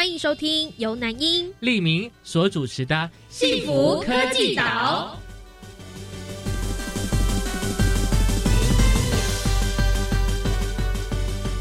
[0.00, 2.96] 欢迎收听由南英、利明所主持的
[3.28, 5.14] 《幸福科技岛》。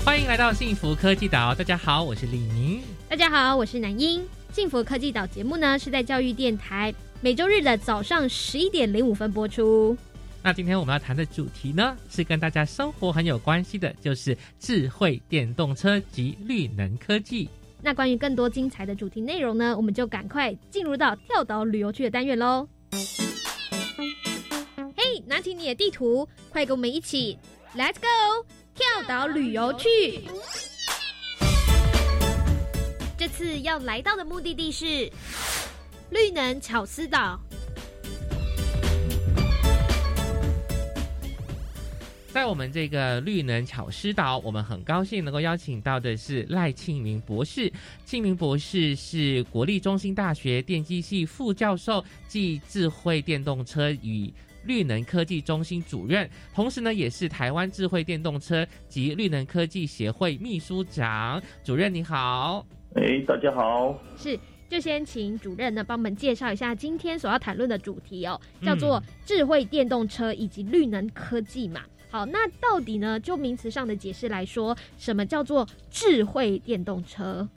[0.06, 2.82] 欢迎来到幸福科技岛，大家好，我是李明。
[3.10, 4.26] 大家好，我是南英。
[4.54, 9.98] 幸福科技岛节目呢是在教育电台每周日的早上十一点零五分播出。
[10.42, 17.50] 那今天我们要谈的主题呢是跟大家生活很有关系的，就是智慧电动车及绿能科技。
[17.82, 22.68] 那关于更多精彩的主题内容呢，我们就赶快进入到跳岛旅游区的单元喽。
[24.98, 27.40] 嘿，拿起你的地图，快跟我们一起
[27.76, 28.46] ，Let's go
[28.76, 30.22] 跳岛旅游去！
[33.18, 35.10] 这次要来到的目的地是
[36.10, 37.40] 绿能巧思岛。
[42.32, 47.72] 在我们这个绿能巧思岛，我们很高兴能够邀请到的是赖庆明博士。
[48.06, 54.32] 庆明博士是国立中心大学电机系副教授暨智慧电动车与
[54.64, 61.42] 绿能科技中心主任，同时呢，也是台湾智慧电动车及绿能科技协会秘书长。
[61.64, 62.64] 主任你好，
[62.94, 64.40] 哎，大家好，是。
[64.70, 71.82] 就先请主任呢帮我们介绍一下今天所要谈论的主题哦，叫做智慧电动车以及绿能科技嘛。
[72.12, 73.20] 好，那到底呢？
[73.20, 77.48] 就名词上的解释来说，什么叫做智慧电动车？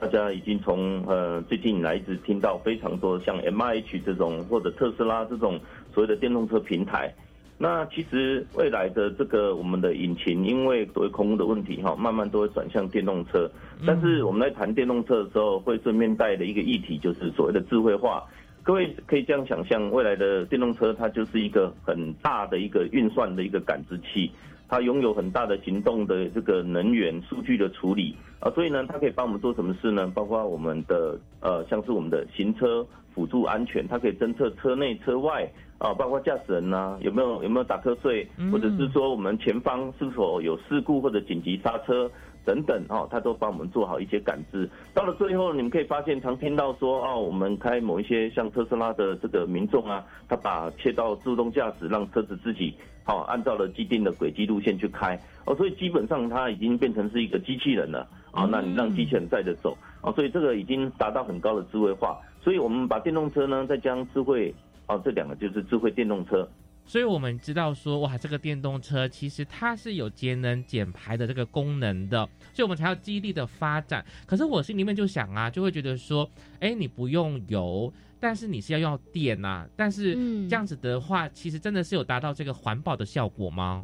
[0.00, 5.60] 大家已经从呃最近来一直听到非常多像 M I H 这种或者特斯拉这种
[5.94, 7.14] 所谓的电动车平台。
[7.58, 13.48] 那其实未来的这个我们的引擎，因为所谓空污的问题哈，慢慢都会转向电动车。
[13.86, 18.24] 但是我们在谈电动车的时候，会顺便带的一个议题就是所谓的智慧化。
[18.64, 24.30] 各位可以这样想象，未来的电动车它就是一个很大的一个运算的一个感知器，
[24.68, 30.06] 它拥有很大的行动的这个能源数据的处理啊，所以呢，它可以帮我们做什么事呢？
[30.14, 42.08] 包括我们的呃，像是我们的行车辅助安全，它可以侦测车内车外啊，包括驾驶人呐有没有有没有打瞌睡，或者是说我们前方是否有事故或者紧急刹车。
[42.44, 44.68] 等等哦，他都帮我们做好一些感知。
[44.94, 58.48] 到了最后，你们可以发现，常听到说哦，我们开某一些像特斯拉的这个民众啊，他把切到自动驾驶，让车子自己好按照了既定的轨迹路线去开哦，所以基本上它已经变成是一个机器人了啊。
[58.50, 62.18] 那你让机器人带着走啊，所以这个已经达到很高的智慧化。
[62.42, 64.52] 所以我们把电动车呢，再将智慧
[64.88, 66.48] 哦，这两个就是智慧电动车。
[66.92, 74.04] 所以我们知道说，哇，这个电动车其实它是有节能减排的这个功能的，所以我们才要激励的发展。
[74.26, 76.28] 可是我心里面就想啊，就会觉得说，
[76.60, 80.14] 哎，你不用油，但是你是要用电呐，但是
[80.46, 83.82] 这样子的话，其实真的是有达到这个环保的效果吗？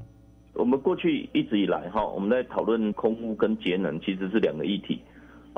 [0.52, 5.00] 我们过去一直以来哈，我们在讨论空污跟节能，其实是两个议题。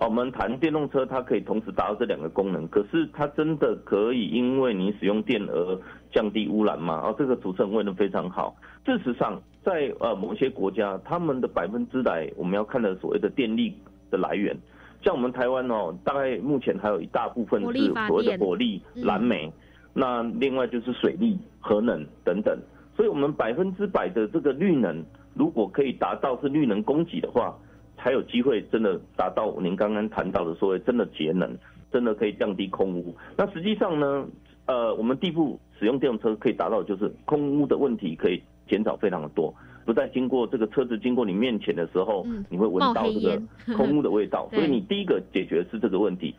[0.07, 5.79] 我们谈电动车，它可以同时达到这两个功能，可是它真的可以因为你使用电而
[6.11, 7.03] 降低污染吗？
[7.05, 8.57] 哦，这个主持人问的非常好。
[8.87, 13.75] 事实上，在呃某些国家，他们的百分之百我们要看的所谓的电力
[14.11, 14.57] 的来源，
[15.03, 19.53] 像我们台湾哦，大概目前还有一大部分是所谓的火力、燃煤，
[19.93, 22.59] 那另外就是水力、核能等等。
[22.97, 27.55] 所以，我们百分之百的这个绿能，如果可以达到是绿能供给的话。
[28.03, 31.55] 才有机会真的达到您刚刚谈到的所谓真的节能，
[31.93, 33.15] 真的可以降低空污。
[33.37, 34.27] 那实际上呢，
[34.65, 43.43] 呃，我们地部使用电动车可以达到就是空污的问题可以减少非常的多，不再经过这个车子经过你面前的时候，你会闻到这个
[43.77, 44.49] 空污的味道。
[44.55, 46.35] 所以你第一个解决是这个问题。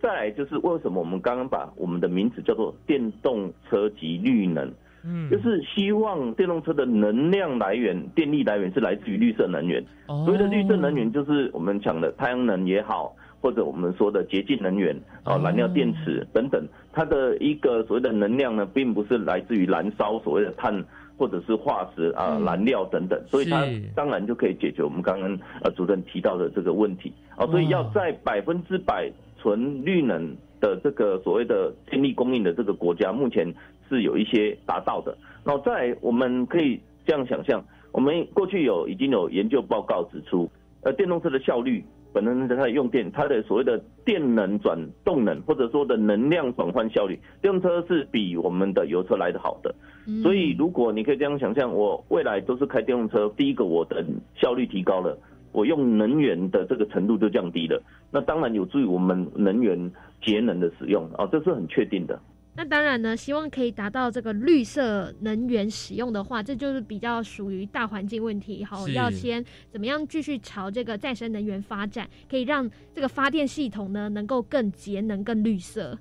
[0.00, 4.70] 再来就是为什么我们刚刚把我们的名字叫做电动车及绿能。
[5.10, 9.82] 嗯，就是希望电动车的能量来源、电力来源是来自于绿色能源。
[10.06, 14.94] 所谓的绿色能源，就是我们讲的太阳能也好，或者我们说的洁净能源
[15.24, 16.62] 啊，燃料电池等等。
[16.92, 20.84] 它的一个所谓的能量呢，并不是来自于燃烧所谓的碳
[21.16, 23.18] 或者是化石啊燃料等等。
[23.28, 23.64] 所以它
[23.94, 27.46] 当然就可以解决我们刚刚呃主任提到的这个问题啊。
[27.46, 29.10] 所以要在百分之百
[29.40, 33.54] 纯绿能的这个所谓的电力供应的这个国家，目前。
[33.88, 40.50] 是有一些达到的，然后再我们可以这样想象，我们过去有已经有研究报告指出，
[40.82, 49.74] 呃，电动车的效率本身它的用电，它的所谓的电能转动能，或者说的能量转换效率，电动车是比我们的油车来的好的。
[50.06, 54.04] 嗯所以如果你可以这样想象，我未来都是开电动车，第一个我的
[54.34, 55.18] 效率提高了，
[55.52, 59.78] 我用能源的这个程度就降低了，那当然有助于我们能源
[60.22, 62.18] 节能的使用啊，这是很确定的。
[62.58, 68.64] 那当然呢，希望可以达到这个绿色能源使用的话，这就是比较属于大环境问题。
[68.64, 75.96] 好，要先怎么样继续朝这个再生能源发展，可以让这个发电系统呢能够更节能、更绿色，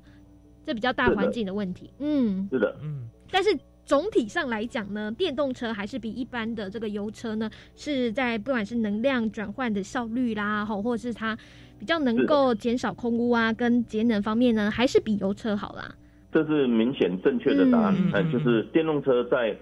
[0.65, 1.91] 这比较大环境的问题。
[1.99, 3.55] 嗯，是的，嗯，但是
[3.85, 11.37] 总体上来讲呢，电动车还是比一般的这个油车呢，是在不管是能量转换的效率啦，吼，或者是它
[11.77, 15.93] 比较能够减少空污啊，跟节能方面呢，还是比油车好啦。
[16.31, 18.31] 这是明显正确的答案嗯。
[18.31, 19.55] 就是电动车在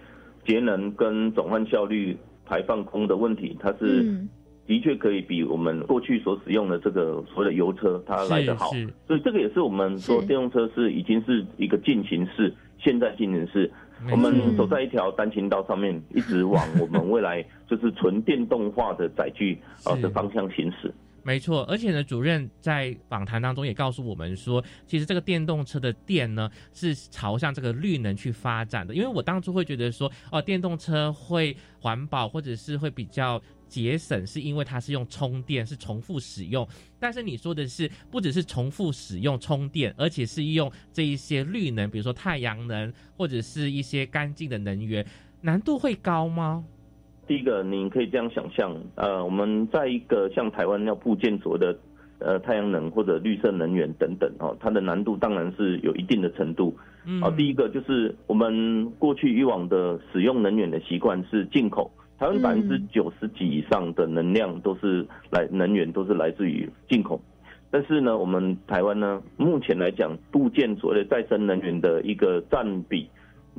[0.45, 4.29] 节能跟转换效率、排放空的问题，它是嗯
[4.67, 8.71] 的确可以比我们过去所使用的这个所谓的油车它来得好。
[9.07, 13.71] 所以这个也是我们说电动车是已经是一个进行式，现在进行式。
[14.11, 20.93] 我们走在一条单行道上面，一直往我们未来就是纯电动化的载具啊的方向行驶。
[21.25, 28.93] 没错，而且呢，主任在访谈当中也告诉我们说，其实这个电动车的电呢是朝向这个绿能去发展的。
[28.93, 36.67] 因为我当初会觉得说，哦，电动车会环保或者是会比较节省，是因为它是用充电，是重复使用。
[36.99, 45.03] 但是你说的是，不只是重复使用充电，而且是用这一些绿能，比如说太阳能或者是一些干净的能源，
[45.41, 46.63] 难度会高吗？
[47.27, 51.77] 第一个，你可以这样想象，呃，我们在一个像台湾要部件所谓的
[52.19, 56.75] 呃太阳能或者绿色能源等等哦，它的难度当然是有一定的程度。
[57.05, 67.21] 嗯啊，第一个就是我们过去以往的使用能源的习惯是进口，台湾嗯百分之九十几以上的能量都是来能源都是来自于进口。
[67.71, 73.09] 但是呢，我们台湾呢，目前来讲，部件所谓的再生能源的一个占比，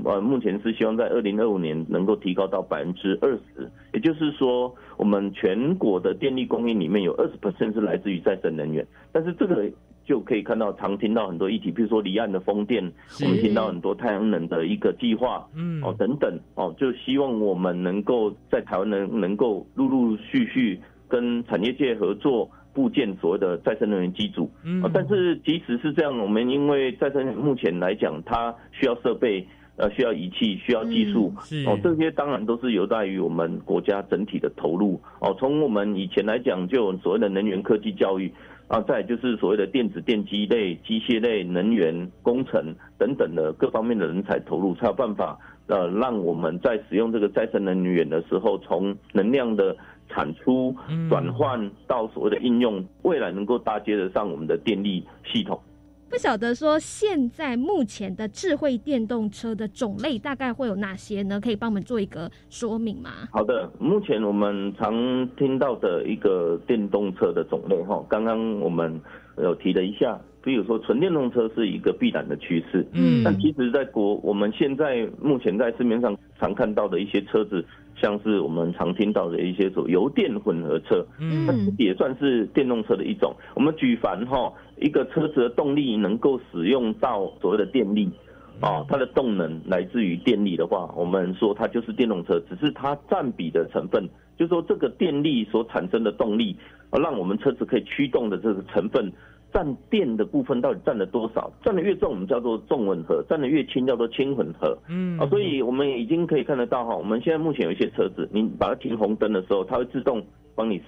[0.04, 8.86] 呃，目前是希望在二零二五年能够提高到百分之二十，也就是说，我们全国的电力供应里面有二十 percent 是来自于再生能源。
[9.10, 9.70] 但是这个
[10.04, 12.84] 就可以看到，常听到很多议题，比如说离岸的风电，
[13.24, 20.78] 我们听到很多太阳能的一个计划，嗯哦等等哦，就希望我们能够在台湾能能够陆陆续续
[21.08, 22.50] 跟产业界合作。
[22.76, 34.98] 部件所谓的再生能源机组，嗯啊，但是即使是这样，我们因为再生能源目前来讲，它需要设备，呃，需要仪器，需要技术，是哦，这些当然都是有待于我们国家整体的投入。
[35.20, 38.32] 哦，从我们以前来讲，就有所谓的能源科技教育，
[38.68, 49.76] 啊，再就是所谓的电子电机类、机械类、能源工程等等的各方面的人才投入，才有办法呃，让我们在使用这个再生能源的时候，从能量的
[50.08, 55.60] 产出嗯转换到所谓的应用，未来能够搭接得上我们的电力系统。
[56.08, 61.40] 不晓得说现在目前的智慧电动车的种类大概会有哪些呢？
[61.40, 63.10] 可以帮我们做一个说明吗？
[63.32, 69.00] 好的，目前我们常听到的一个电动车的种类哈，刚刚我们
[69.38, 77.64] 有提了一下，比如说纯电动车是一个必然的趋势，嗯但其实，在国我们现在目前在市面上常看到的一些车子，
[78.00, 83.34] 像是我们常听到的一些所油电混合车，嗯它也算是电动车的一种。
[83.54, 88.10] 我们举凡哈一个车子的动力能够使用到所谓的电力。
[88.58, 96.56] 啊，它的动能来自于电力的话，我们说它就是电动车，只是它占比的成分，就是说这个电力所产生的动力，
[96.88, 99.12] 啊让我们车子可以驱动的这个成分，
[99.56, 101.50] 占电的部分到底占了多少？
[101.64, 104.76] 占的越重，我们叫做重混合；占的越轻，叫做轻混合。
[104.86, 110.22] 嗯啊，所以我们已经可以看得到哈，我们现在目前有一些车子，你把它停红灯的时候，它会自动
[110.54, 110.78] 帮你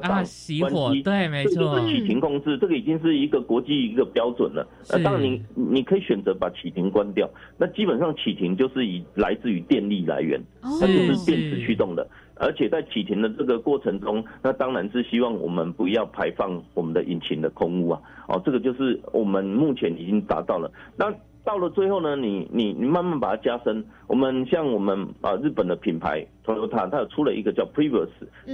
[0.00, 4.66] 啊 down 熄关机，火对，没错就，是启停控制，这个已经是一个国际一个标准了。
[4.90, 12.06] 那当然你你可以选择把启停关掉，那基本上启停就是以来自于电力来源，哦它就是电池驱动的。
[12.36, 18.02] 而且在启停的这个过程中，那当然是希望我们不要排放我们的引擎的空污啊。
[18.26, 20.68] 哦，这个就是我们目前已经达到了。
[20.96, 23.84] 那到了最后呢，你你你慢慢把它加深。
[24.06, 28.08] 我们像我们啊日本的品牌 Toyota，它有出了一个叫 Previous，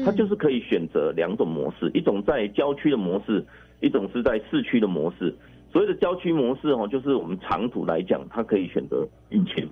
[0.04, 3.44] 它就是可以选择两种模式，一种在郊区的模式，
[3.80, 5.34] 一种是在市区的模式。
[5.72, 9.68] 所谓的郊区模式哦，就是我们长途来讲，它可以选择引擎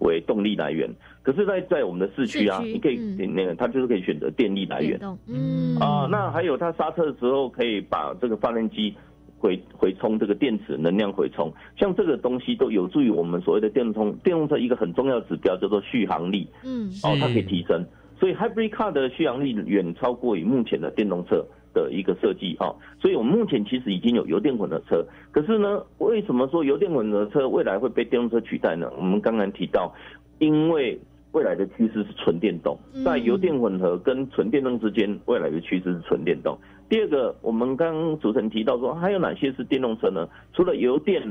[0.00, 0.86] 为动力来源。
[1.22, 6.06] 可是在，在我们的市区啊，你可以嗯那个它就是可以选择电力来源，嗯啊。
[6.10, 8.94] 那还有它刹车的时候可以把这个发电机
[9.40, 16.46] 回回充这个电池能量回充，像这个东西都有助于我们所谓的电动电动车一个很重要的指标叫做续航力。
[16.62, 17.82] 嗯哦，它可以提升。
[18.18, 21.42] 所以 hybrid car 的续航力远超过于目前的电动车
[21.72, 22.74] 的一个设计哈。
[23.00, 28.92] 所以我们目前其实已经有油电混合车，可是呢，为什么说油电混合车未来会被电动车取代呢？
[28.98, 29.90] 我们刚刚提到，
[30.38, 31.00] 因为
[31.32, 36.58] 未来的趋势是纯电动，在油电混合跟纯电动之间，未来的趋势是纯电动。
[36.90, 40.28] 第二个，我们刚刚主持人提到说，还有哪些是电动车呢？
[40.52, 41.22] 除了油电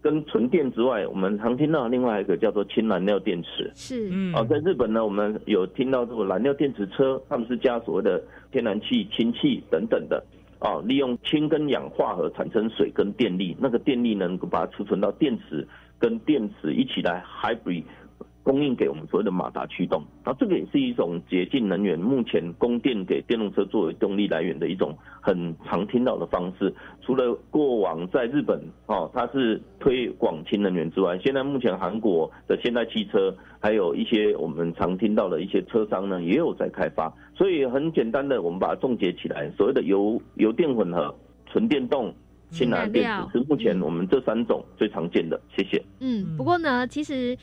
[0.00, 3.70] 跟纯电之外，我们常听到另外一个叫做氢燃料电池。
[3.74, 10.24] 是，嗯哦，在日本呢，我们有听到这个燃料电池车，他们是加所谓的天然气、氢气等等的，
[10.60, 17.84] 哦，利用氢跟氧化合产生水跟电力，那个电力呢能够把它储存到电池，跟电池一起来 hybrid
[18.42, 20.02] 供应给我们所谓的马达驱动。
[20.24, 26.72] 然后这个也是一种洁净能源，目前供电给电动车作为动力来源的一种很常听到的方式。
[27.00, 37.12] 除了过往在日本哦，它是推广氢能源之外，现在目前韩国的现代汽车，还有一些我们常听到的一些车商呢，也有在开发。
[37.36, 41.14] 所以很简单的，我们把它总结起来，所谓的油油电混合、
[41.46, 42.12] 纯电动、
[42.50, 45.40] 氢燃料池是目前我们这三种最常见的。
[45.56, 45.82] 谢谢。
[46.00, 47.36] 嗯，不过呢，其实。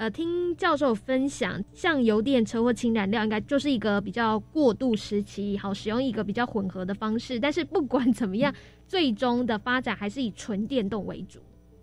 [0.00, 7.38] 呃，听教授分享，像油电车或氢燃料，应该就是一个比较过渡时期，好使用一个比较混合的方式。
[7.38, 8.50] 但是不管怎么样，
[8.86, 11.38] 最终的发展还是以纯电动为主。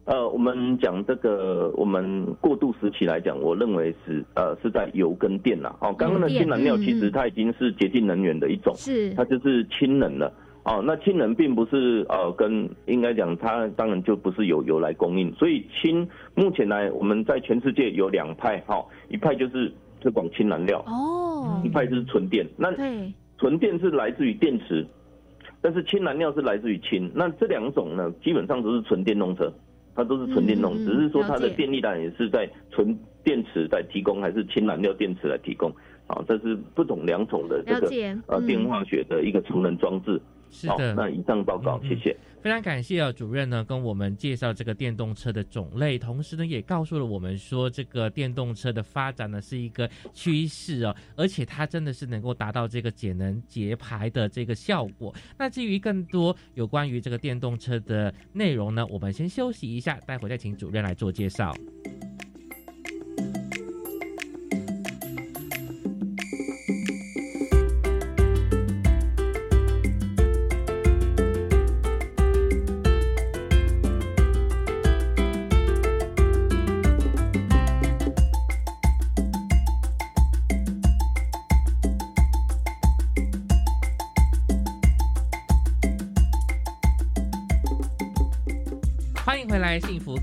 [0.06, 5.76] 呃，我们讲这个，我们过渡时期来讲，我认为是呃是在油跟电啦。
[5.80, 10.34] 哦，刚刚的氢燃料嗯其实它已经是洁净能源的一种，是它就是氢能了。
[10.68, 16.06] 哦，那氢能并不是呃跟应该讲它当然就不是由油来供应，所以氢
[16.36, 19.72] 目前来我们在全世界有两派哈、一派就是
[20.02, 22.46] 推广氢燃料，哦一，派就是纯电。
[22.58, 24.86] 那对，纯电是来自于电池，
[25.62, 27.10] 但是氢燃料是来自于氢。
[27.16, 29.50] 那这两种呢，基本上都是纯电动车，
[29.96, 32.94] 它都是纯电动，只是说它的电力当然也是在纯
[33.24, 35.72] 电池在提供，还是氢燃料电池来提供。
[36.08, 37.90] 啊，这是不同两种的这个
[38.28, 40.12] 呃电化学的一个储能装置。
[40.18, 42.18] 好，是的，那以上报告，嗯嗯谢谢。
[42.42, 55.14] 非常感谢啊，主任呢跟我们介绍这个电动车的种类，同时呢也告诉了我们说，这个电动车的发展呢是一个趋势哦，而且它真的是能够达到这个节能节排的这个效果。
[55.38, 61.54] 那至于更多有关于这个电动车的内容呢，我们先休息一下，待会再请主任来做介绍。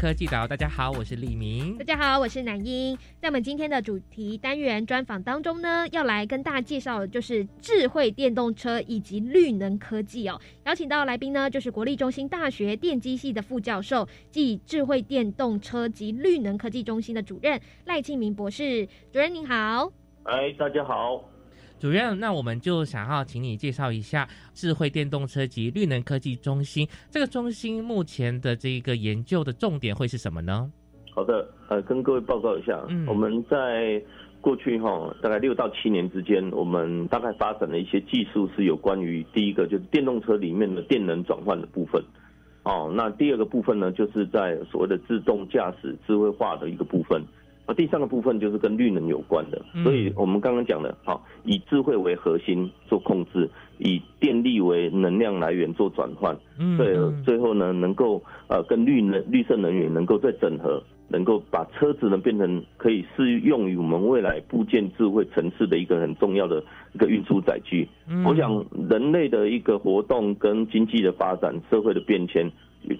[0.04, 1.84] 科技岛，大家好，我是李明大。
[1.87, 2.94] 家好，我是南英。
[3.23, 10.38] 在我们今天的主题单元专访当中呢，要来跟大家介绍的就是智慧电动车以及绿能科技哦。
[10.66, 18.87] 邀请到的来宾呢，就是国立中心大学电机系的副教授，即智慧电动车及绿能科技中心的主任赖庆明博士。
[19.11, 19.90] 主任您好。
[20.25, 21.25] 哎，大家好。
[21.78, 26.88] 主任，那我们就想要请你介绍一下智慧电动车及绿能科技中心。
[27.11, 30.71] 这个中心目前的这个研究的重点会是什么呢？
[31.11, 34.02] 好的，呃，跟各位报告一下，嗯我们在
[34.40, 42.02] 过去哈大概六到七年之间，我们大概发展了一些技术，是有关于第一个就是电动车里面的电能转换的部分，
[42.62, 47.23] 哦，那第二个部分呢，就是在所谓的自动驾驶智慧化的一个部分。
[47.66, 67.88] 啊，第三个部分就是跟绿能有关的，嗯所以我们刚刚讲的，好，以智慧为核心做控制，以电力为能量来源做转换，嗯对嗯，最后呢，能够呃跟绿能绿色能源能够再整合，能够把车子呢变成可以适用于我们未来部件智慧城市的一个很重要的一个运输载具。
[68.06, 72.50] 嗯我想人类的一个活动跟经济的发展、社会的变迁，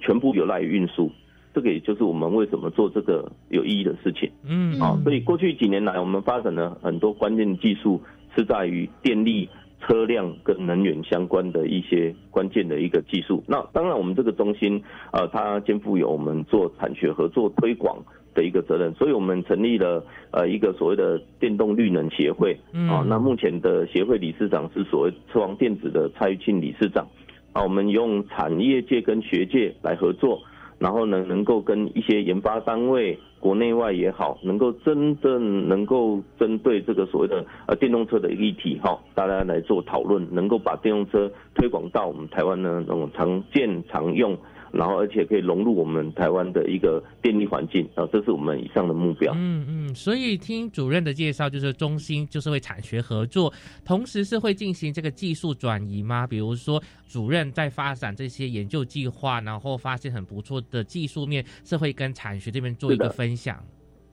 [0.01, 1.11] 全部有赖于运输。
[1.55, 4.29] 这个也就是我们为什么做这个有意义的事情。
[4.45, 8.03] 嗯啊，所以过去几年来，我们发展了很多关键技术，
[8.37, 9.49] 是在于电力、
[9.81, 13.45] 车辆跟能源相关的一些关键的一个技术。
[13.47, 14.83] 那当然，我们这个中心，
[15.13, 18.03] 呃，它肩负有我们做产学合作推广
[18.35, 22.59] 的一个责任，所以我们成立了呃一个所谓的电动绿能协会。
[22.73, 27.07] 嗯啊，那目前的协会理事长是所谓车王电子的蔡玉庆理事长。
[27.53, 30.43] 啊，我们用产业界跟学界来合作。
[30.85, 44.37] 然后呢，能够跟一些研发单位，国内外也好，能够真正能够针对这个所谓的呃电动车的议题哈，大家来做讨论，能够把电动车推广到我们台湾的那种常见常用
[44.75, 49.33] 然后而且可以融入我们台湾的一个电力环境啊，这是我们以上的目标。
[49.37, 53.53] 嗯嗯，所以听主任的介绍，就是中心就是会产学合作，
[53.85, 56.27] 同时是会进行这个技术转移吗？
[56.27, 63.57] 比如说主任在发展这些研究计划，然后发现很不错的技术面，是会跟产学这边做一个分享。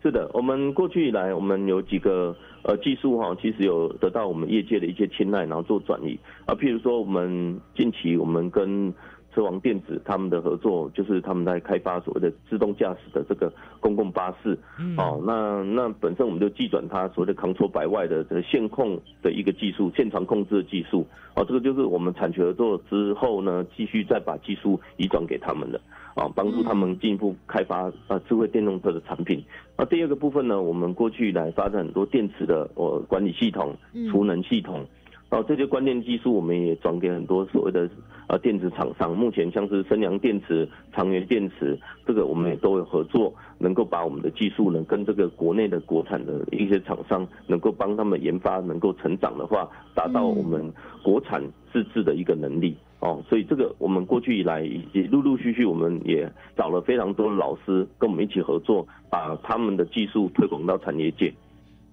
[0.04, 6.56] 是的，我们过去以来，我们有几个呃技术哈，其实有得到我们业界的一些青睐，然后做转移啊。
[6.56, 8.92] 譬如说，我们近期我们跟
[9.34, 14.58] 车王电子他们的合作，就是他们在开发所谓的自动驾驶的这个公共巴士。
[14.98, 21.06] 哦，那那本身我们就寄转它所谓的扛出百外的这个线控的一个技术，现场控制的技术。
[21.36, 25.80] 哦，这个就是我们产学合作之后呢，继续再把技术移转给他们的。
[26.14, 29.42] 啊，帮助他们进一步开发啊智慧电动车的产品。
[29.78, 33.74] 那第二个部分呢，我们过去来发展很多电池的我管理系统、
[34.12, 34.86] 储能系统，然
[35.40, 37.90] 后这些关键技术我们也转给很多所谓的
[38.28, 39.16] 呃电子厂商。
[39.16, 50.72] 目前像是升阳电池、长源电池，这个我们也都有合作，能够把我们的技术呢跟这个国内的国产的一些厂商，能够帮他们研发能够成长的话，达到我们
[51.02, 52.76] 国产自制的一个能力。
[53.00, 61.34] 哦，所以这个我们过去以来，以及陆陆续续，我们也找了非常多的老师跟我们一起合作，把他们的技术推广到产业界。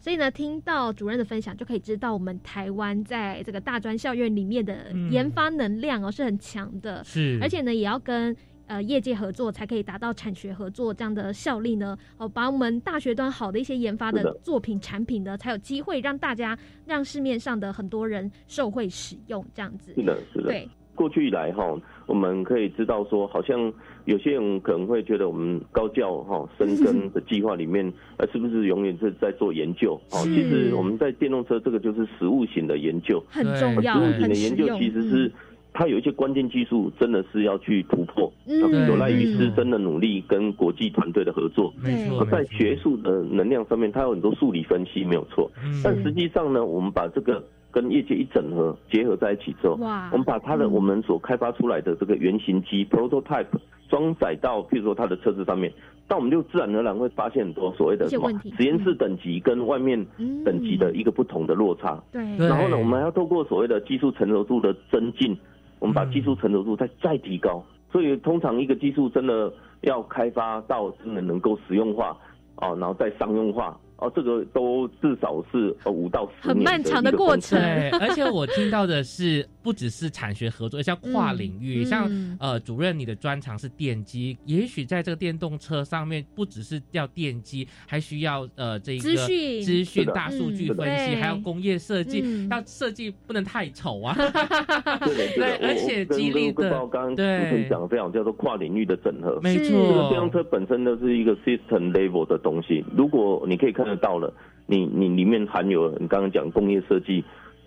[0.00, 8.34] 所以呢，听到主任的分享，就可以知道我们台湾在这个大专校院里面的研发能量哦是很强的，是，而且呢，也要跟
[8.66, 11.98] 呃业界合作，才可以达到产学合作这样的效力呢。
[12.16, 19.92] 哦，把我们大学端好的一些研发的作品产品呢，才有机会让大家让市面上的很多人受惠使用，这样子。
[19.94, 20.68] 是的，是的，对。
[20.98, 21.64] 过去以来哈，
[22.06, 23.72] 我们可以知道说，好像
[24.04, 29.94] 有些人可能会觉得我们高教哈深耕的计划里面，呃，是不是永远是在做研究？
[30.10, 35.32] 哦，其实我们在电动车这个就是实物型的研究，很重要，实物型的研究其实是
[35.72, 41.72] 它有一些关键技术，真的是要去突破，有赖于师生的努力跟国际团队的合作。
[41.80, 45.48] 没错，在学术的能量上面，它有很多数理分析没有错，
[45.84, 47.40] 但实际上呢，我们把这个。
[47.70, 49.74] 跟业界一整合结合在一起之后，
[50.12, 53.46] 我们把它的我们所开发出来的这个原型机 prototype
[53.88, 55.72] 装载到，譬如说它的车子上面，
[56.08, 60.02] 那我们就自然而然会发现很多所谓的什么实验室等级跟外面
[60.44, 62.02] 等级的一个不同的落差。
[62.10, 62.22] 对。
[62.38, 65.36] 然后呢，我们还要透过所谓的技术成熟度的增进，
[65.78, 67.62] 我们把技术成熟度再再提高。
[67.90, 72.16] 所以通常一个技术真的要开发到真的能够实用化
[72.56, 73.78] 哦，然后再商用化。
[73.98, 77.58] 哦，这个都至少是呃五到十年很漫长的过程。
[77.58, 82.08] 对，而且我听到的是，不只是产学合作，像跨领域，像
[82.38, 94.14] 呃主任你的专长是电机，也许在这个电动车上面，不只是要电机，还需要呃这个资讯、资讯、大数据分析，还有工业设计，要设计不能太丑啊。
[95.34, 99.40] 对，而且激励的，刚刚主持讲的非常叫做跨领域的整合。
[99.42, 102.84] 没错，这个电动车本身都是一个 system level 的东西。
[102.96, 103.87] 如果你可以看。
[103.96, 104.32] 到了，
[104.66, 107.24] 你你里面含有你刚刚讲工业设计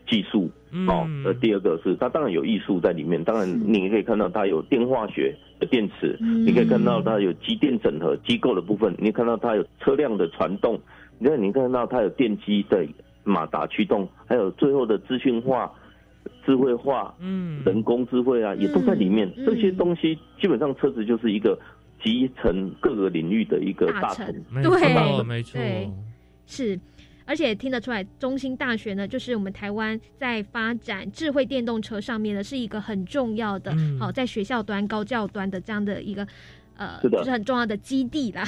[0.07, 0.49] 技术
[0.87, 10.79] 哦，呃，第二个是它当然有艺术在里面，当然你也可以看到它有电化学的电池，你可以看到它有机电整合机构的部分，你看到它有车辆的传动，
[11.19, 12.85] 你看你看到它有电机的
[13.23, 15.71] 马达驱动，还有最后的资讯化、
[16.45, 19.31] 智慧化、嗯，人工智慧啊，也都在里面。
[19.45, 21.57] 这些东西基本上车子就是一个
[22.03, 24.25] 集成各个领域的一个大成，
[25.13, 25.59] 对，没错。
[26.51, 26.77] 是，
[27.23, 36.27] 而且听得出来，中兴大学呢，就是我们台湾在发展智慧电动车上面呢，是一个很重要的，好在学校端、高教端的这样的一个，
[36.75, 38.43] 呃，是的，是很重要的基地啦。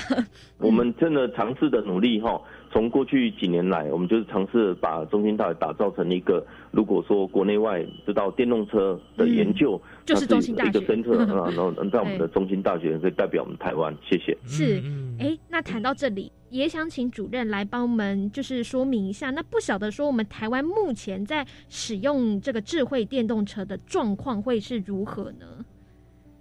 [0.58, 2.42] 我们真的尝试的努力哈，
[2.74, 14.36] 从过去几年来，我们就是尝试把中兴大学打造成一个，如果说国内外知道电动车的研究，就是中兴大学，一个分特啊， 然后能在我们的中兴大学可以代表我们台湾，谢谢。
[14.48, 14.82] 是，
[15.20, 16.32] 哎，那谈到这里。
[16.50, 19.32] 也想请主任来帮我们，就是说明一下。
[19.32, 25.66] 那不晓得说，我们台湾目前在使用这个智慧电动车的状况会是如何呢？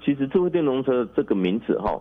[0.05, 1.99] 其实智慧电动车这个名词哈，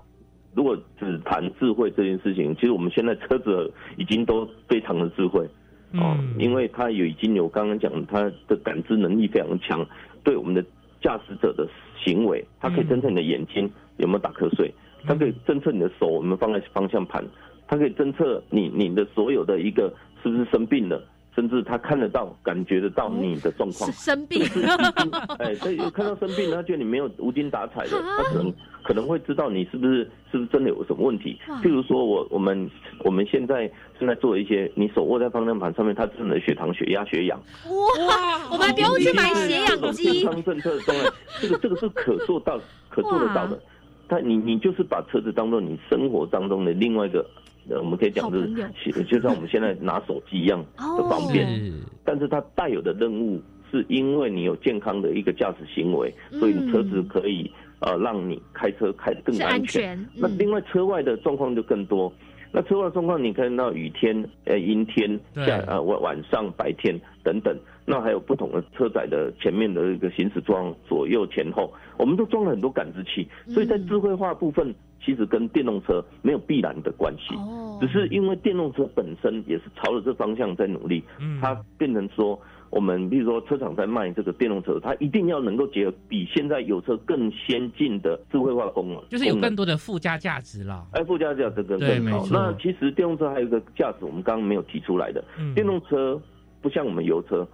[0.53, 5.47] 如果只谈智慧这件事情，其实我们现在车子已经都非常的智慧
[5.93, 9.85] 哦，因为它有已经有刚刚讲它的感知能力非常强，
[10.23, 10.63] 对我们的
[11.01, 14.73] 驾驶者的行为，它可以侦测你的眼睛有没有打瞌睡，
[15.05, 17.23] 它可以侦测你的手有没有放在方向盘。
[17.67, 21.01] 它可以侦测你你的所有的一个是不是生病了，
[21.35, 23.91] 甚至他看得到、感觉得到你的状况。
[23.91, 24.41] 生病，
[25.39, 31.39] 哎，所以看到生病， 他觉得你没有无精打采的，他可能可能会知道你是不是是不是真的有什么问题。
[31.63, 32.69] 譬如说我我们
[33.05, 37.39] 我们现在正在做一些，你手握在方向盘上面，它真的血糖、血压、血氧。
[37.69, 40.21] 哇，我们不用去买血氧机。
[40.21, 40.95] 健康政策中，
[41.39, 43.59] 这个这个是可做到、可做得到的。
[44.07, 48.29] 但你你就是把车子当做你生活当中的另外一个，呃，我们可以讲
[48.75, 50.63] 是，就像我们现在拿手机一样
[50.97, 51.47] 的方便。
[51.47, 59.97] 是但是它带有的任务是因为你有健康的一个驾驶行为，所以你车子可以呃让你开车开得更是安安全。
[59.99, 62.11] 嗯那另外车外的状况就更多。
[62.53, 71.71] 那车外的状况，你看到雨天、呃阴天、下呃晚晚上、白天等等，那还有不同的车载的前面的一个行驶状况，左右前后，
[72.01, 74.73] 我们都装了很多感知器，所以在嗯智慧化部分，
[75.05, 77.35] 其实跟电动车没有必然的关系。
[77.35, 82.39] 哦，只是因为电动车本身也是朝着这方向在努力，嗯它变成说，
[82.71, 90.83] 我们比如说车厂在卖这个电动车，它一定要能够结合比现在有车更先进的智慧化功能，就是有更多的附加价值了。
[90.93, 92.25] 哎，附加价值更更好。
[92.31, 96.19] 那其实电动车还有一个价值，我们刚刚没有提出来的，嗯电动车
[96.63, 97.47] 不像我们油车。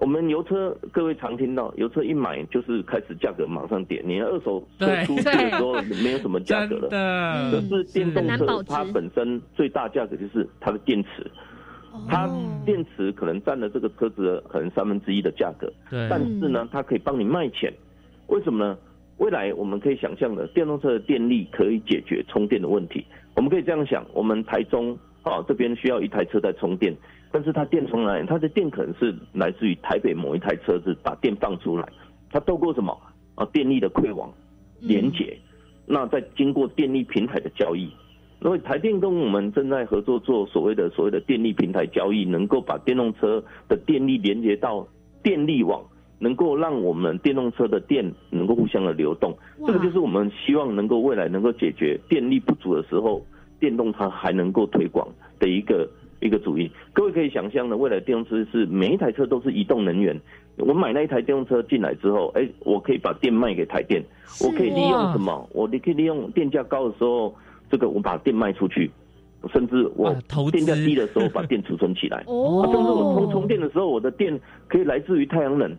[0.00, 6.88] 我们油车，各位常听到，油车一买就是开始价格马上跌，你二手车出去的时候没有什么价格真了。
[7.50, 11.26] 的，可是电动车它本身最大价格就是它的电池，
[12.08, 17.72] 它哦电池可能占了这个车子的可能三分之一的价格，对，但是呢，它可以帮你卖钱，
[18.28, 18.78] 为什么呢？
[19.16, 23.04] 未来我们可以想象的，电动车的电力可以解决充电的问题。
[23.34, 26.96] 我们可以这样想，我们台中啊这边需要一台车在充电，
[27.30, 28.26] 但是它电从哪里？
[28.26, 31.88] 它的电可能是来自于台北某一台车子把电放出来，
[32.30, 32.98] 它透过什么
[33.34, 34.32] 啊电力的馈网
[34.80, 35.36] 连接，
[35.86, 37.90] 那再经过电力平台的交易。
[38.40, 44.86] 因为台电跟我们正在合作做所谓的所谓的电力平台交易，能够把电动车的电力连接到
[45.24, 45.82] 电力网，
[46.20, 49.36] 能够让我们电动车的电能够互相的流动。
[49.66, 53.26] 这个就是我们希望能够未来能够解决电力不足的时候，
[53.58, 55.08] 电动它还能够推广
[55.40, 56.70] 的一个一个主意。
[56.92, 60.18] 各位可以想象的，未来电动车是每一台车都是移动能源。
[60.56, 64.02] 我买那一台电动车进来之后，哎，我可以把电卖给台电，
[64.44, 65.48] 我可以利用什么？
[65.52, 67.32] 我你可以利用电价高的时候，
[67.70, 68.90] 这个我把电卖出去，
[69.52, 70.12] 甚至我
[70.50, 72.24] 电价低的时候把电储存起来。
[72.26, 75.70] 哦啊，甚至我充充电的时候，我的电可以来自于太阳能，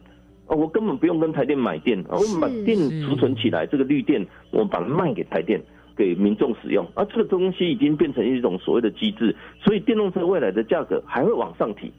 [0.47, 5.62] 哦，我根本不用跟台电买电，啊，我们把电储存起来，这个绿电我们把它卖给台电，
[6.00, 11.92] 给民众使用，啊，这个东西已经变成一种所谓的机制，所以电动车未来的价格还会往上提，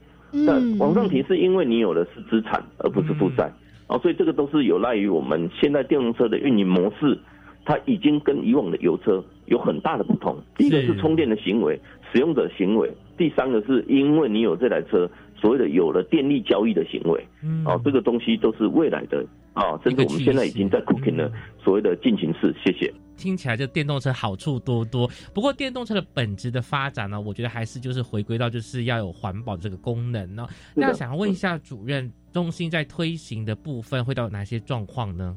[0.47, 3.53] 但嗯往上提是因为你有的是资产，而不是负债，
[3.89, 7.19] 哦，所以这个都是有赖于我们现在电动车的运营模式，
[7.67, 10.35] 它已经跟以往的油车有很大的不同。
[10.57, 11.79] 第一个是充电的行为，
[12.11, 17.23] 使用者行为；第三个是因为你有这台车，所谓的有了电力交易的行为。
[17.45, 17.63] 嗯。
[17.67, 21.31] 哦，这个东西都是未来的啊，甚至我们现在已经在 cooking 了
[21.63, 22.55] 所谓的进行式。
[22.65, 22.91] 谢谢。
[23.21, 30.47] 听起来这电动车好处多多，不过电动车的本质的发展呢，我觉得还是就是回归到就是要有环保这个功能呢。
[30.75, 35.37] 那想问一下主任，中心在推行的部分会到哪些状况呢？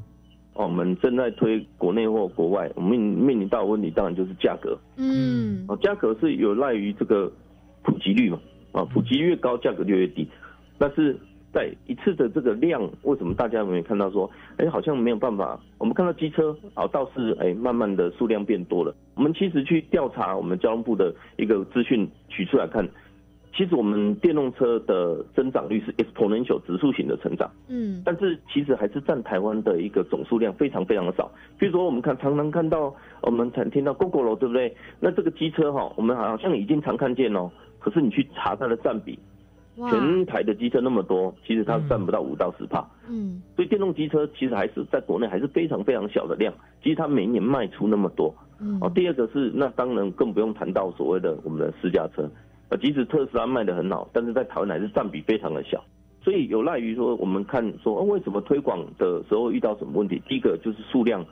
[0.54, 4.78] 哦，我们正在推国内或国外，我们面面临到的问题当然就是价格。
[4.96, 7.30] 嗯哦，价格是有赖于这个
[7.82, 8.40] 普及率嘛，
[8.72, 10.26] 啊，普及越高，价格就越低。
[10.78, 11.18] 但是
[11.54, 15.58] 在一次的这个量，为什么大家有没有看到说，哎，好像没有办法？
[15.78, 18.92] 我们看到机车啊，倒是哎，慢慢的数量变多了。
[19.14, 22.86] 我们其实去调查我们交通部的一个资讯取出来看，
[23.56, 27.48] 其实我们电动车的增长率是 exponential 指数型的成长。
[27.68, 31.30] 嗯但是其实还是占台湾的一个总数量非常非常的少。
[31.56, 34.74] 比如说，我们看常常看到，我们常听到 GoGo 楼，对不对？
[34.98, 37.50] 那这个机车哈，我们好像已经常看见哦。
[37.78, 39.18] 可是你去查它的占比，哇
[39.76, 42.86] 全台的机车那么多，其实它占不到五到十帕。
[43.08, 48.34] 嗯所以电动机车其实还是在国内还是非常非常小的量，其实它每年卖出那么多。
[48.60, 52.30] 嗯哦，第二个是那当然更不用谈到所谓的我们的私家车，
[52.68, 55.82] 呃，即使特斯拉卖得很好，但是在台湾还是占比非常的小，
[56.22, 60.22] 所以有赖于说我们看说、哦、为什么推广的时候遇到什么问题？
[60.28, 61.24] 第一个就是数量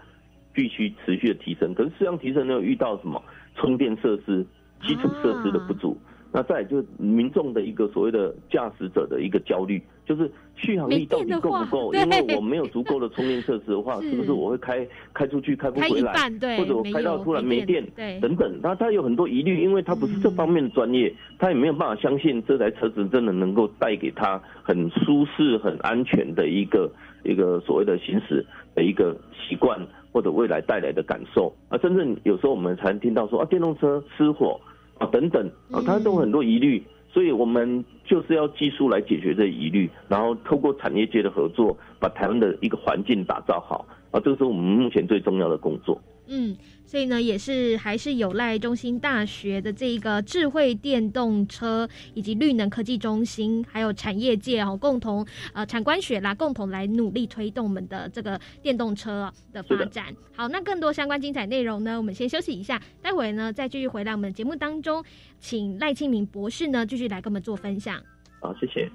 [0.53, 3.23] 必须持续的提升，可是数量提升又遇到什么
[3.55, 4.45] 充电设施、
[4.83, 5.97] 基础设施的不足。
[6.33, 11.93] 那再就是民众的一个所谓的驾驶者的一个焦虑，就是续航力到底够不够？
[11.93, 16.13] 因为我没有足够的充电设施的话，是是不是我会开开出去开不回来？
[16.57, 26.91] 或者我开到突然没电对，等等，那他有很多疑虑，因为他不是这方面的专业，他也没有办法相信这台车子真的能够带给他很舒适、很安全的一个
[27.25, 29.79] 一个所谓的行驶的一个习惯，
[30.11, 31.55] 或者未来带来的感受。
[31.69, 34.59] 啊，真正有时候我们才能听到说啊，电动车失火
[35.03, 36.83] 啊等等啊，他都有很多疑虑。
[37.13, 46.01] 所以我们就是要技术来解决这疑虑，然后透过产业界的合作，把台湾的一个环境打造好，啊，这个是我们目前最重要的工作。
[46.35, 60.07] 嗯，所以呢，也是还是有赖中心大学的这一个智慧电动车以及绿能科技中心，还有产业界哦，共同呃产官学啦，共同来努力推动我们的这个电动车的发展。
[60.35, 65.05] 好，那更多相关精彩内容呢，我们先休息一下，待会呢再继续回来我们的节目当中，
[65.39, 68.03] 请赖庆明博士呢继续来跟我们做分享。
[68.41, 68.91] 好，谢谢。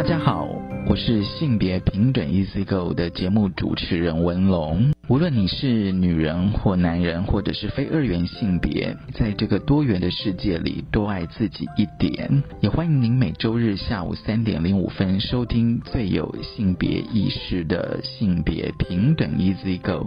[0.00, 0.48] 大家好，
[0.86, 4.94] 我是性别平等 Easy Go 的节目主持人文龙。
[5.08, 12.42] 无论你是女人或男人，或者是非二元性别，在这个多元的世界里，多爱自己一点。
[12.62, 20.06] 也欢迎您每周日下午三点零五分收听最有性别意识的性别平等 Easy Go。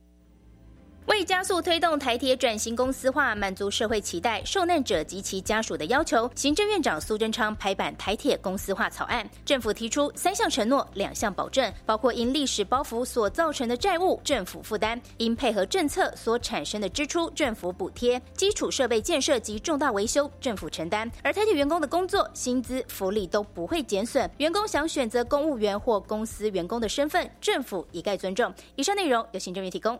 [1.07, 9.27] 为加速推动台铁转型公司化，满足社会期待、受难者及其家属的要求，行政院长苏贞昌拍板台铁公司化草案。
[9.43, 21.11] 政府提出三项承诺、两项保证，包括因历史包袱所造成的债务，政府负担；因配合政策所产生的支出，政府补贴；基础设备建设及重大维修，政府承担。
[21.23, 24.29] 而台铁员工的工作、薪资、福利都不会减损。
[24.37, 28.53] 员工想选择公务员或公司员工的身份，政府一概尊重。
[28.75, 29.99] 以上内容由行政院提供。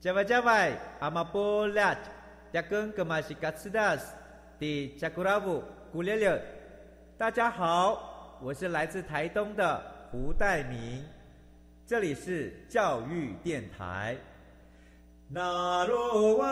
[0.00, 1.92] 加外加外，阿玛波拉，
[2.52, 4.14] 扎根格玛西卡斯达斯，
[4.60, 6.40] 的加古拉布古列列。
[7.18, 11.04] 大家好，我是来自台东的胡代明，
[11.84, 14.16] 这里是教育电台。
[15.28, 16.46] 那罗哇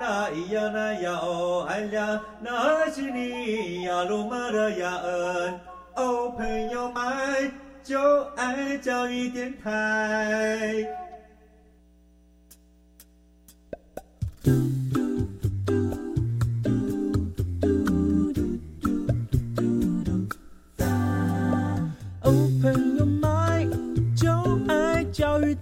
[0.00, 5.60] 那咿呀那呀哦哎呀，那是你呀鲁玛的呀恩，
[5.94, 10.86] 哦朋友们就爱教育电台。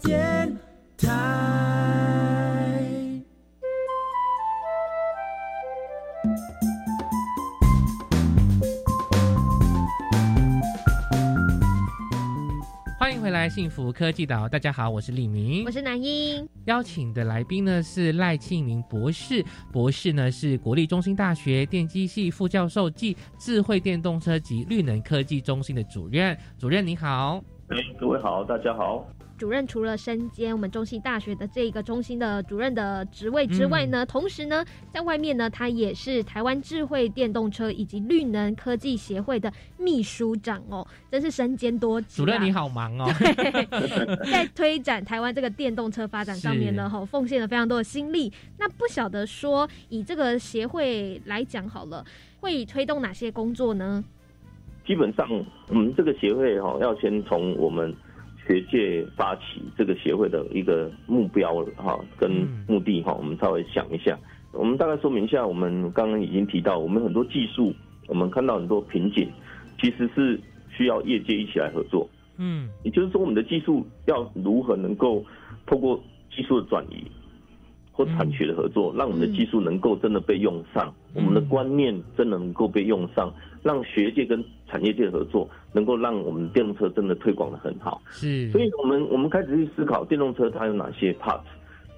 [0.03, 0.57] 电
[0.99, 1.07] 台。
[12.99, 14.49] 欢迎回来，幸福科技岛。
[14.49, 16.47] 大家好，我是李明，我是南英。
[16.65, 26.37] 邀请的来宾呢是赖庆明博士，博士呢是国立中心大学电机系副教授暨智慧电动车及绿能科技中心的主任。
[26.59, 29.07] 主任你好，哎，各位好，大家好。
[29.37, 42.23] 主任除了身兼我们中心大学的这个中心的主任的职位之外呢，同时呢，在外面呢，他也是台湾智慧电动车以及绿能科技协会的秘书长哦，真是身兼多职。
[42.23, 43.07] 主任你好忙哦，
[44.31, 48.33] 在推展台湾这个电动车发展上面呢，哈，奉献了非常多的心力。
[48.59, 52.05] 那不晓得说，以这个协会来讲好了，
[52.41, 54.03] 会推动哪些工作呢？
[54.87, 55.29] 基本上，
[55.69, 57.95] 我们这个协会哈，要先从我们。
[58.47, 62.31] 学界发起这个协会的一个目标了哈，跟
[62.69, 64.19] 目的哈，我们稍微想一下。
[64.53, 67.75] 我们大概说明一下，我们刚刚已经提到，我们很多技术，
[68.07, 69.29] 我们看到很多瓶颈，
[69.81, 72.09] 其实是需要业界一起来合作。
[72.39, 75.25] 嗯，也就是说，我们的技术要如何能够
[75.67, 76.03] 透过
[76.35, 77.05] 技术的转移
[77.93, 83.33] 或产学的合作，让我们的技术能够真的被用上，我们的观念真的能够被用上。
[83.67, 88.01] 让学界跟产业界合作，能够让我们电动车真的推广的很好。
[88.11, 91.41] 是，所以我们我们开始去思考电动车它有哪些 parts，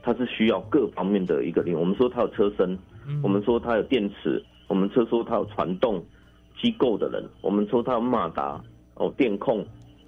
[0.02, 1.78] 它是需要各方面的一个领。
[1.78, 2.78] 我们说它有车身，
[3.22, 6.02] 我们说它有电池，我们车说它有传动
[6.58, 8.58] 机构的人，我们说它有马达
[8.94, 9.62] 哦电控，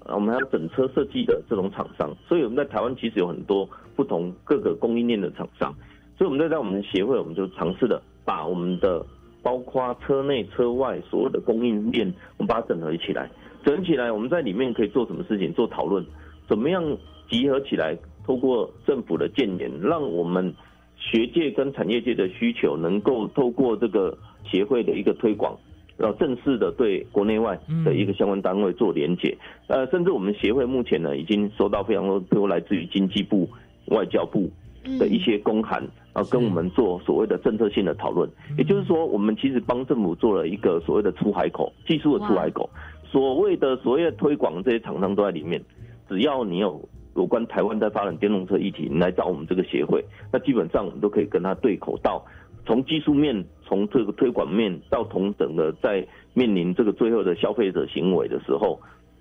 [0.07, 2.11] 我们还有整车设计的这种厂商。
[2.27, 5.75] 所以我们在台湾其实有很多不同各个供应链的厂商。
[6.16, 9.05] 所以我们在在我们的协会，我们就尝试的把我们的。
[9.42, 13.31] 包括车内车外所有的供应链，我们把它整合起来。
[13.64, 15.53] 整起来，我们在里面可以做什么事情？
[15.53, 16.05] 做讨论，
[16.48, 16.83] 怎么样
[17.29, 17.96] 集合起来？
[18.26, 20.55] 透过政府的建言，让我们
[20.96, 25.59] 学界跟产业界的需求能够透过这个协会的一个推广，
[25.96, 29.37] 然后正式的对国内外的一个相关单位做连接。
[29.66, 33.48] 呃，甚至我们协会目前呢，已经收到非常多，都来自于经济部、
[33.87, 34.50] 外交部。
[34.98, 38.29] 的一些公函啊，跟我们做所谓的政策性的讨论。
[38.57, 42.68] 也就是说，我们其实帮政府做了一个所谓的出海口，技术的出海口。
[43.05, 45.62] 所谓的所谓的推广，这些厂商都在里面。
[46.09, 46.81] 只要你有
[47.16, 52.24] 有关台湾在发展电动车议题，你来找我们这个协会，那基本上我们都可以跟他对口到，
[52.66, 58.81] 从技术面，从这个推广面，到同等的在面临这个最后的消费者行为的时候。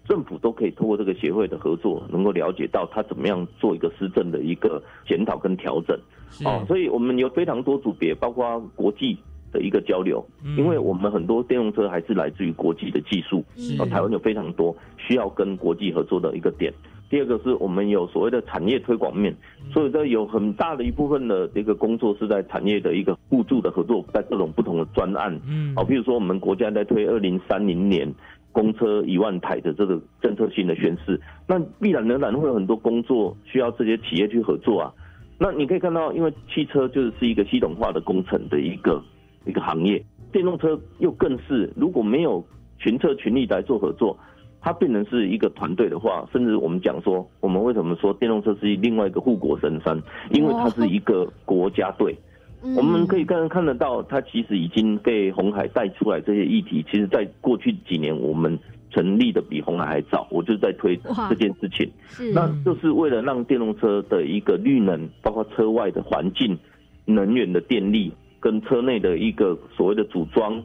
[0.09, 5.95] 政府都可以通过这个协会的合作，能够了解到他怎么样做一个施政的一个检讨跟调整。
[6.43, 9.15] 哦，所以我们有非常多组别，包括国际
[9.51, 10.25] 的一个交流，
[10.57, 13.45] 因为我们很多电动车还是来自于国际的技术，
[13.77, 16.73] 哦，台湾有非常多需要跟国际合作的一个点。
[17.09, 19.35] 第二个是我们有所谓的产业推广面，
[19.71, 25.39] 所以这有很大的一部分的这个工作是在产业的一个互助的合作，在各种不同的专案。
[25.47, 28.11] 嗯，好，比如说我们国家在推二零三零年。
[28.51, 34.93] 公车一万台的这个政策性的宣示，那必然仍然会有很多工作需要这些企业去合作啊。
[35.37, 39.01] 那你可以看到，因为汽车就是是一个系统化的工程的一个
[39.45, 42.43] 一个行业，电动车又更是，如果没有
[42.77, 44.17] 群策群力来做合作，
[44.59, 50.01] 它变成是一个团队的话，甚至我们讲说，我们为什么说电动车是另外一个护国神山？
[50.31, 52.13] 因为它是一个国家队。
[52.61, 56.85] 我们可以看看得到，它其实已经被红海带出来这些议题。
[56.91, 58.59] 其实，在过去几年，我们
[58.91, 60.27] 成立的比红海还早。
[60.29, 66.57] 我就在推这件事情，是那就是为了让电动车的一个绿能，包括车外的环境、
[67.05, 70.61] 能源的电力，跟车内的一个所谓的组装，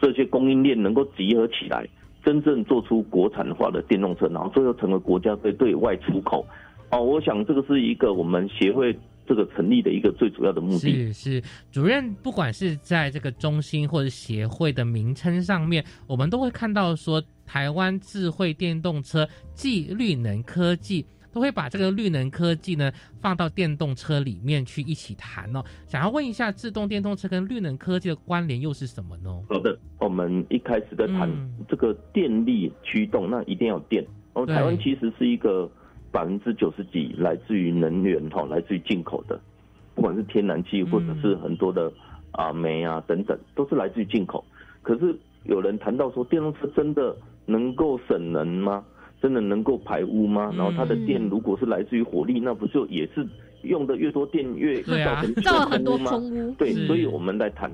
[0.00, 1.86] 这些供应链能够集合起来，
[2.24, 6.46] 真正做出国产化的电动车，然后最后成为国家队对外出口。
[6.90, 8.98] 哦，我想这个是一个我们协会。
[9.26, 25.64] 这个成立的一个最主要的目的是是主任，不管是在这个中心或者协会的名称上面，我们都会看到说台湾智慧电动车暨绿能科技，都会把这个绿能科技呢放到电动车里面去一起谈哦。
[25.86, 29.42] 想要问一下，自动电动车跟绿能科技的关联又是什么呢？
[29.48, 31.30] 好的，我们一开始在谈
[31.68, 34.06] 这个电力驱动，那一定要电。
[34.34, 35.70] 哦，台湾其实是一个。
[36.16, 39.38] 百分之九十几来自于能源哈，来自于进口的，
[39.94, 41.92] 不管是天然气或者是很多的
[42.32, 44.42] 啊煤啊等等，都是来自于进口。
[44.80, 48.82] 可是有人谈到说，电动车真的能够省能吗？
[49.20, 50.50] 真的能够排污吗？
[50.56, 53.28] 然后它的电如果是来自于火力，那不就也是
[53.64, 56.10] 用的越多电越造成空污吗？
[56.56, 57.70] 对，所以我们来谈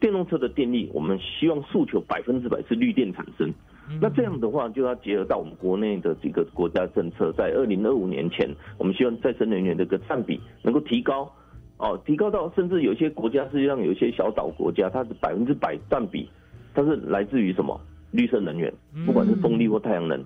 [0.00, 3.54] 电动车的电力，我们希望诉求百分之百是绿电产生。
[4.00, 11.30] 那这样的话，就要结合到我们国内的这个国家政策，在二零二五年前，我们希望再生能源的个占比能够提高，
[11.78, 16.28] 哦，提高到甚至有些国家，实际上有一些小岛国家，它是百分之百占比，
[16.74, 17.80] 它是来自于什么？
[18.10, 18.72] 绿色能源，
[19.04, 20.24] 不管是风力或太阳能，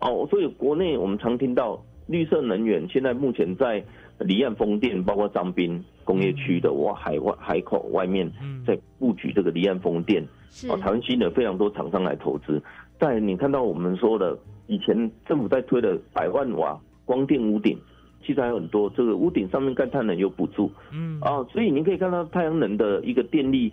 [0.00, 3.82] 哦，所以国内我们常听到绿色能源，现在目前在
[4.18, 8.30] 离岸风电，包括张滨工业区的哇海外海口外面，
[8.66, 10.22] 在布局这个离岸风电，
[10.68, 12.62] 哦，台湾新的非常多厂商来投资。
[13.00, 17.78] 在你看到我们说的以前政府在推的百万瓦光电屋顶，
[18.22, 21.18] 其实还有很多这个屋顶上面盖太阳能有补助，嗯。
[21.22, 23.72] 啊，所以你可以看到太阳能的一个电力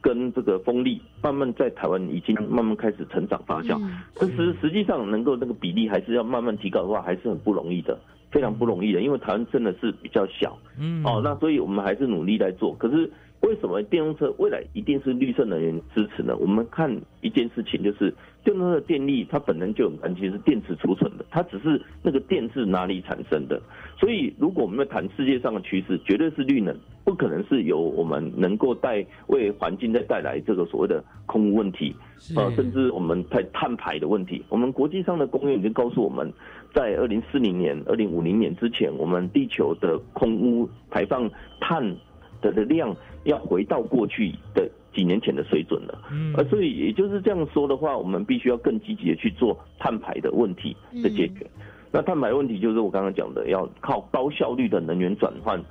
[0.00, 3.76] 跟这个风力慢慢在台湾已经慢慢开始成长发酵，
[4.14, 7.98] 可是实际上能够那个比例还是要慢慢提高的话，还是很不容易的，
[8.30, 11.04] 非常不容易的，因为台湾真的是比较小，嗯。
[11.04, 13.10] 哦，那所以我们还是努力在做，可是。
[13.40, 16.36] 为什么电动车未来一定是绿色能源支持呢？
[16.38, 18.12] 我们看一件事情，就是
[18.44, 23.60] 电动车的电力它本身就很其实是电池储存的，它只是那个电是哪里产生的。
[23.98, 31.94] 所以，如果我们要谈世界上的趋势，绝对是绿能，不可能是由我们能够带为环境再带来这个所谓的空污问题，
[32.36, 34.44] 呃，甚至我们在碳排的问题。
[34.48, 36.32] 我们国际上的公约已经告诉我们，
[36.74, 41.96] 在二零四零年、二零五零年之前，我们地球的空污排放碳。
[42.40, 51.46] 的的量要回到过去的几年前的水准了，嗯，而所以也就是这样说的话，我们必须要更积极的去做碳排的问题的解决。
[51.92, 55.62] 那碳排问题就是我刚刚讲的，要靠高效率的能源转换，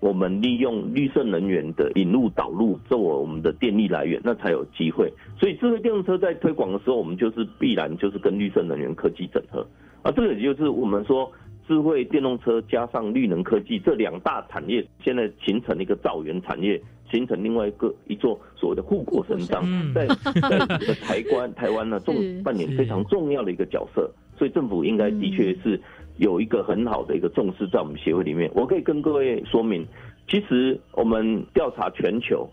[0.00, 5.12] 我们利用绿色能源的引入导入作为我们的电力来源，那才有机会。
[5.38, 9.66] 所以智慧电动车在推广的时候，我们就是必然就是跟绿色能源科技整合，
[10.02, 11.30] 啊，这个也就是我们说。
[11.66, 19.62] 智慧电动车加上绿能科技这两大产业，现在形成一个造园产业，形成另外一个一座所谓的护国神山，
[19.94, 20.06] 在
[20.40, 24.10] 在这个台湾台湾呢，重扮演非常重要的一个角色。
[24.36, 25.80] 所以政府应该的确是
[26.16, 28.50] 有一个很好的一个重视在我们协会里面。
[28.54, 29.86] 我可以跟各位说明，
[30.28, 32.48] 其实我们调查全球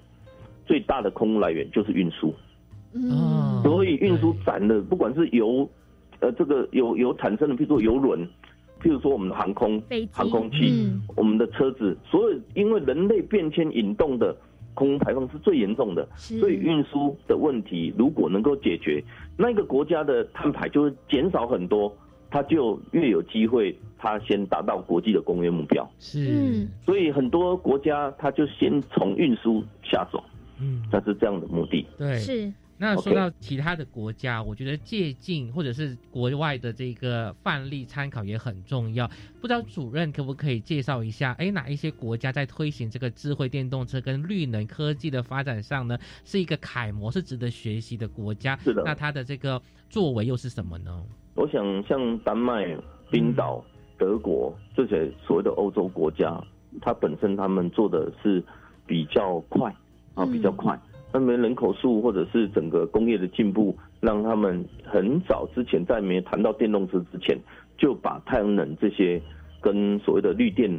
[0.68, 2.32] 最大的空污来源就是运输，
[2.93, 5.68] 嗯，所以运输占的不管是油，
[6.20, 8.28] 呃，这个有有产生的，比如说油轮。
[8.82, 14.36] 譬如说我们的航空、航空器、嗯我们的车子，所有因为人类变迁引动的
[14.74, 19.04] 空污排放是最严重的，所以运输的问题如果能够解决，
[19.38, 21.94] 那个国家的碳排就会减少很多，
[22.30, 25.86] 它就越有机会，它先达到国际的公约目标。
[26.00, 30.24] 是，嗯，所以很多国家它就先从运输下手，
[30.62, 31.86] 嗯，它是这样的目的。
[31.98, 32.54] 对，是。
[32.82, 39.06] 那说到其他的国家，我觉得借鉴或者是国外的这个范例参考也很重要。
[39.42, 48.56] 不知道主任可不可以介绍一下，哎，哪一些国家在推行这个智慧电动车跟绿能科技的发展上呢，是一个楷模，是值得学习的国家？
[48.64, 51.04] 是的那它的这个作为又是什么呢？
[51.36, 52.66] 我想像丹麦、
[53.12, 53.62] 冰岛、
[53.98, 56.42] 德国这些所谓的欧洲国家，
[56.82, 58.42] 它本身他们做的是
[58.88, 59.70] 比较快
[60.14, 60.80] 啊，嗯比较快。
[61.12, 67.38] 他们人口数或者是整个工业的进步，让他们很早之前在没谈到电动车之前，
[67.78, 69.22] 就把太阳能这些
[69.60, 70.70] 跟所谓的绿电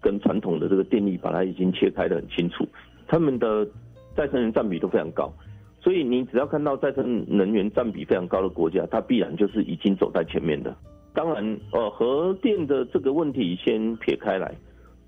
[0.00, 2.66] 跟传统的这个电力，把它已经切开的很清楚。
[3.06, 3.66] 他们的
[4.14, 5.32] 再生能源占比都非常高，
[5.80, 10.76] 所以你只要看到再生能源占比非常高的国家，它必然就是已经走在前面的。
[11.14, 14.54] 当然，呃，核电的这个问题先撇开来，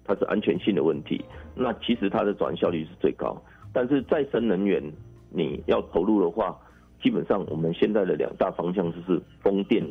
[0.05, 1.23] 它是安全性的问题，
[1.55, 3.41] 那其实它的转效率是最高。
[3.73, 4.83] 但是再生能源
[5.31, 6.57] 你要投入的话，
[7.03, 9.85] 基本上我们现在的两大方向就是风电，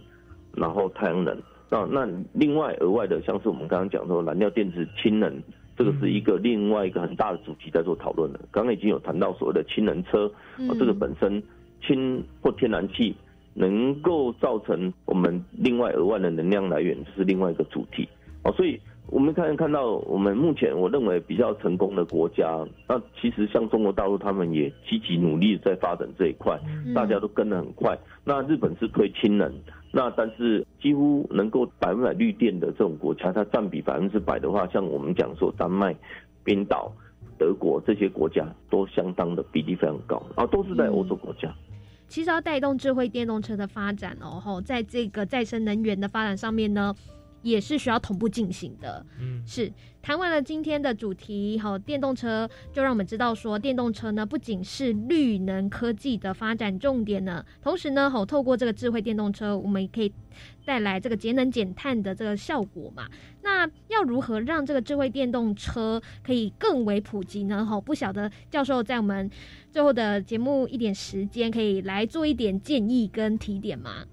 [0.56, 1.36] 然后太阳能。
[1.72, 5.42] 那那另外额外的，像是我们刚刚讲说燃料电池氢能，
[5.78, 8.40] 这个是一个另外一个很大的主题在做讨论的。
[8.52, 11.42] 刚刚已经有谈到所谓的氢能车，嗯哦，这个本身
[11.82, 13.16] 氢或天然气
[13.54, 18.10] 能够造成我们另外额外的能量来源，这是另外一个主题。
[18.44, 18.80] 哦，所以
[19.12, 27.98] 我们看看到我们目前我认为比较成功的国家，那其实像中国大陆，他们也积极努力在发展这一块，嗯大家都跟得很快。
[28.24, 29.52] 那日本是推氢能，
[29.92, 35.96] 那但是几乎能够百分百绿电的这种国家，它占比百分之百的话，像我们讲说丹麦、
[36.44, 36.92] 冰岛、
[37.38, 41.52] 德国这些国家都相当的比例非常高，啊都是在欧洲国家。
[42.08, 46.94] 其实要带动智慧电动车的发展哦，吼，在这个再生能源的发展上面呢，
[47.42, 49.06] 也是需要同步进行的。
[49.20, 49.72] 嗯，是
[50.02, 60.12] 谈完了今天的主题，好，电动车就让我们知道说，电动车呢不仅是绿能科技的发展重点呢，同时呢，好，透过这个智慧电动车，我们也可以
[60.66, 63.08] 带来这个节能减碳的这个效果嘛。
[63.42, 67.66] 那要如何让这个智慧电动车可以更为普及呢？
[67.66, 69.30] 好，不晓得教授在我们
[69.72, 74.06] 最后的节目一点时间，可以来做一点建议跟提点吗？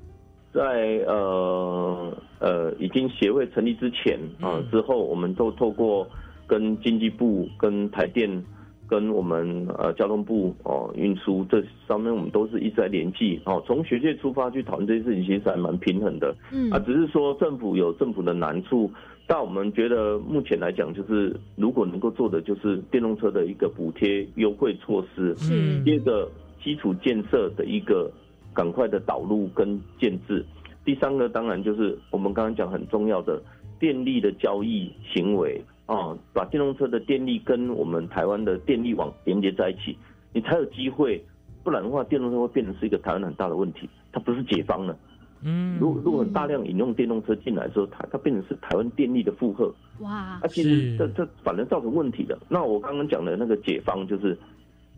[0.53, 6.07] 在呃呃已经协会成立之前啊、之后，我们都透过
[6.47, 8.43] 跟经济部、跟台电、
[8.89, 13.63] 跟我们呃交通部哦、运输这上面，我们都是一直在联系哦。
[13.67, 16.35] 从学界出发去讨论这些事情，其实还蛮平衡的。
[16.53, 18.91] 嗯啊，只是说政府有政府的难处，
[19.27, 26.31] 但我们觉得目前来讲，就是如果能够做的就是电动车的一个补贴优惠措施，嗯第二个
[26.63, 28.11] 基础建设的一个
[28.57, 30.43] 赶快的导入跟建制，
[30.83, 33.41] 第三个当然就是我们刚刚讲很重要的
[33.79, 39.95] 电力的交易行为啊，把电动车的电力跟我们台湾的电力网连接在一起，
[40.33, 41.23] 你才有机会，
[41.63, 44.97] 不然的话电动车会变成是一个台湾很大的问题，它不是解放了。
[45.43, 50.41] 嗯，如果如果很大量引用电动车进来的时候，它它变成是台湾电力的负荷，哇。
[50.41, 52.39] 啊，，其实这这反而造成问题的。
[52.49, 54.37] 那我刚刚讲的那个解方就是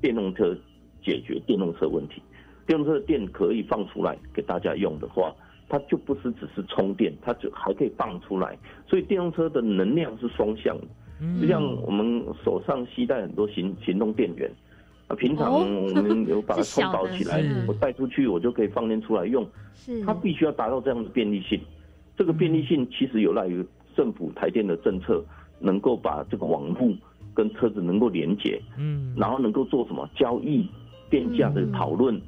[0.01, 0.57] 电动车
[1.03, 2.23] 解决电动车问题，
[2.69, 5.35] 电动车的电可以放出来给大家用的话，
[5.71, 8.57] 它就不是只是充电，它就还可以放出来，
[8.87, 10.87] 所以电动车的能量是双向的。
[11.23, 11.41] 嗯。
[11.41, 14.51] 就像我们手上携带很多行行动电源，
[15.07, 15.67] 啊，平常哦。
[15.97, 19.49] 我们有把它充饱起来 是，我带出去我就可以放电出来用。
[19.73, 20.05] 是。
[20.05, 21.59] 它必须要达到这样的便利性。
[22.19, 23.65] 这个便利性其实有赖于
[23.97, 25.25] 政府台电的政策，
[25.59, 26.93] 能够把这个网络
[27.33, 30.07] 跟车子能够连接，嗯，然后能够做什么？
[30.15, 30.69] 交易、
[31.09, 32.21] 电价的讨论，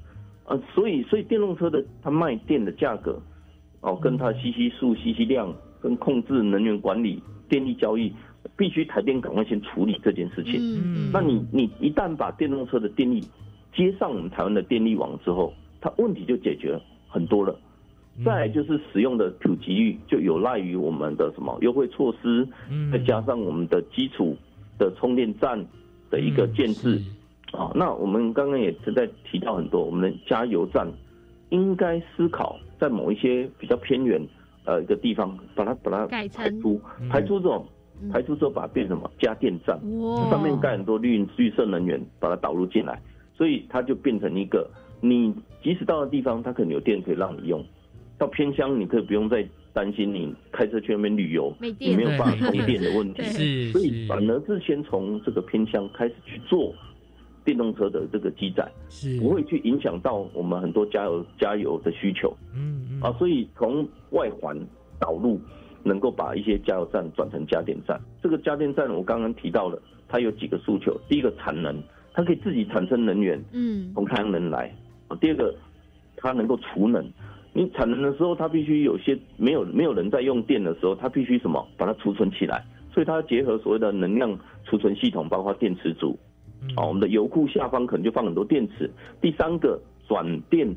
[0.51, 3.23] 呃，所以所以电动车的它卖电的价格，
[3.83, 8.13] 哦，跟它吸吸数、吸吸量，跟控制能源管理、电力交易，
[8.57, 10.55] 必须台电赶快先处理这件事情。
[10.59, 13.23] 嗯那你你一旦把电动车的电力
[13.73, 16.77] 接上我们台湾的电力网之后，它问题就解决
[17.07, 17.57] 很多了。
[18.25, 24.37] 再来就是使用的普及率，就有赖于我们的什么优惠措施，嗯再加上我们的基础
[24.77, 25.65] 的充电站
[26.11, 27.01] 的一个建制。
[27.53, 30.87] 啊，那我们刚刚也是在提到很多，我们的加油站
[31.51, 34.21] 应该思考在某一些比较偏远
[34.65, 36.81] 呃一个地方，把它把它改成排出
[37.11, 37.67] 排出这种
[38.03, 38.09] 嗯。
[38.11, 39.11] 排出之后，把它变成什么？
[39.19, 40.31] 加电站，哇。
[40.31, 42.99] 上面盖很多绿绿色能源，把它导入进来，
[43.35, 44.71] 所以它就变成一个，
[45.03, 47.63] 你即使到的地方，它可能有电可以让你用，
[48.17, 53.71] 到偏乡你可以不用再担心你开车去那边旅游，没电你没有办法 充电的问题。
[53.71, 56.73] 所以反而是先从这个偏乡开始去做
[57.45, 62.35] 电动车的这个基载，是不会去影响到我们很多加油加油的需求。
[62.55, 64.57] 嗯嗯啊，所以从外环
[64.99, 65.41] 导入，
[65.83, 68.01] 能够把一些加油站转成加电站。
[68.23, 71.83] 这个加电站我刚刚提到了，它有几个诉求：第一个产能，
[72.13, 74.69] 它可以自己产生能源，嗯，从太阳能来；
[75.09, 75.55] 啊，第二个，
[76.17, 77.05] 它能够储能。
[77.53, 86.17] 你产能的时候，它必须有些没有没有人在用电的时候，它必须什么把它储存起来，所以它结合所谓的能量储存系统，包括电池组。
[86.77, 88.91] 啊，我们的油库下方可能就放很多电池。
[89.21, 90.69] 第三个转电，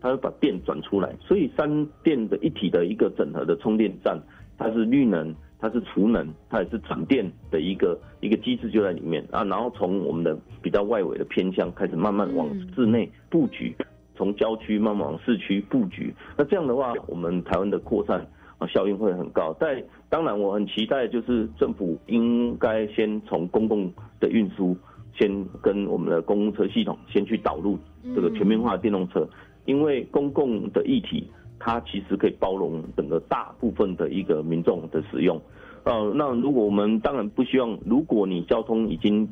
[0.00, 4.18] 它会把电转出来，所以三电的一体的一个整合的充电站，
[4.56, 9.42] 它是绿能，它是储能，它也是转电的一个一个机制就在里面啊。
[9.44, 13.74] 然后从我们的比较外围的偏向开始慢慢往室内布局，
[14.14, 16.14] 从郊区慢慢往市区布局。
[16.36, 18.24] 那这样的话，我们台湾的扩散
[18.58, 19.56] 啊效应会很高。
[19.58, 24.76] 但当然，我很期待就是政府应该先从公共的运输。
[25.16, 27.78] 先跟我们的公共车系统先去导入
[28.14, 29.28] 这个全面化的电动车，
[29.64, 35.40] 因为公共的议题它其实可以包容整个大部分的一个民众的使用。
[35.84, 39.28] 呃，那如果我们当然不希望，如果你交通已经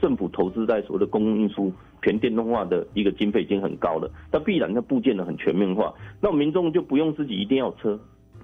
[0.00, 1.72] 政府投资在所谓的公共运输
[2.02, 7.98] 全电动化的一个经费已经很高了，那必然它部件的很全面化，那民众就不用自己一定要车。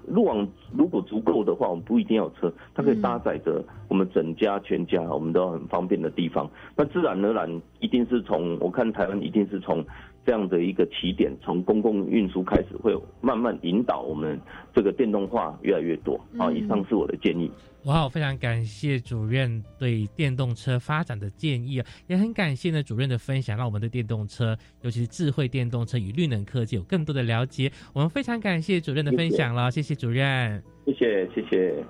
[0.07, 6.49] 路网如果足够的话，我们不一定要车，它可以搭载着我们整家全家，我们都很方便的地方。
[6.75, 9.83] 那自然而然，一定是从我看台湾一定是从
[10.25, 14.39] 这样的一个起点，从公共运输开始，会慢慢引导我们
[14.73, 16.19] 这个电动化越来越多。
[16.37, 17.51] 啊，以上是我的建议。
[17.85, 27.71] 哇，非常感谢主任对电动车发展的建议啊，也很感谢呢主任的分享，让我们对电动车，尤其是智慧电动车与绿能科技有更多的了解。
[27.93, 31.83] 我们非常感谢主任的分享了，谢谢主任，谢谢谢谢。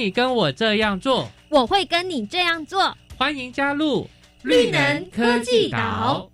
[0.00, 2.96] 请你跟我这样做，我会跟你这样做。
[3.18, 4.08] 欢迎加入
[4.44, 6.26] 绿能科技岛。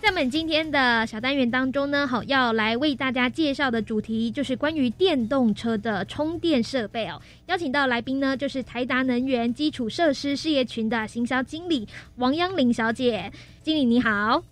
[0.00, 7.20] 在我们今天的小单元当中呢，好要来为大家介绍的主题就是关于电动车的充电设备哦。
[7.48, 11.86] 邀请到来宾呢，就是台达能源基础设施事业群的行销经理
[12.16, 13.30] 王央玲小姐。
[13.62, 14.42] 经理你好，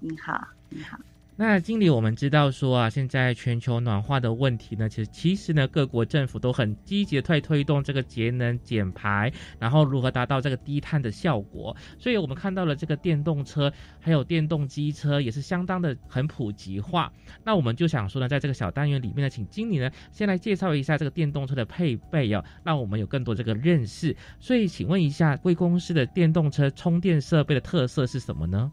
[0.00, 0.96] 你好，你好。
[1.38, 11.76] 那经理，我们知道说啊，现在全球暖化的问题呢，其实其实呢，各国政府都很积极的推推动这个节能减排，然后如何达到这个低碳的效果。
[11.98, 13.70] 所以我们看到了这个电动车，
[14.00, 17.12] 还有电动机车也是相当的很普及化。
[17.44, 24.16] 那我们就想说呢，在这个小单元里面呢，请经理呢先来介绍一下这个电动车的配备哦，让我们有更多这个认识。
[24.40, 28.72] 所以请问一下，贵公司的电动车充电设备的特色是什么呢？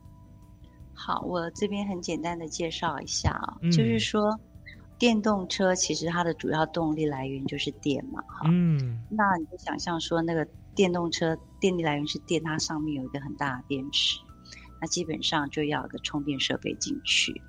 [1.06, 4.39] 好，我这边很简单的介绍一下啊，就是说，
[4.97, 14.18] 电动车其实它的主要动力来源就是电嘛，哈，嗯，那你就想象说，那个电动车电力来源是电，它上面有一个很大的电池，
[14.80, 17.41] 那基本上就要一个充电设备进去。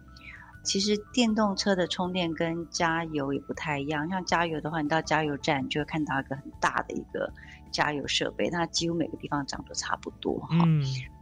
[0.64, 7.32] 其实电动车的充电跟加油也不太一样，像加油的话，你到加油站你就会看到一个很大的一个
[7.70, 10.57] 加油设备，那几乎每个地方长得差不多，哈。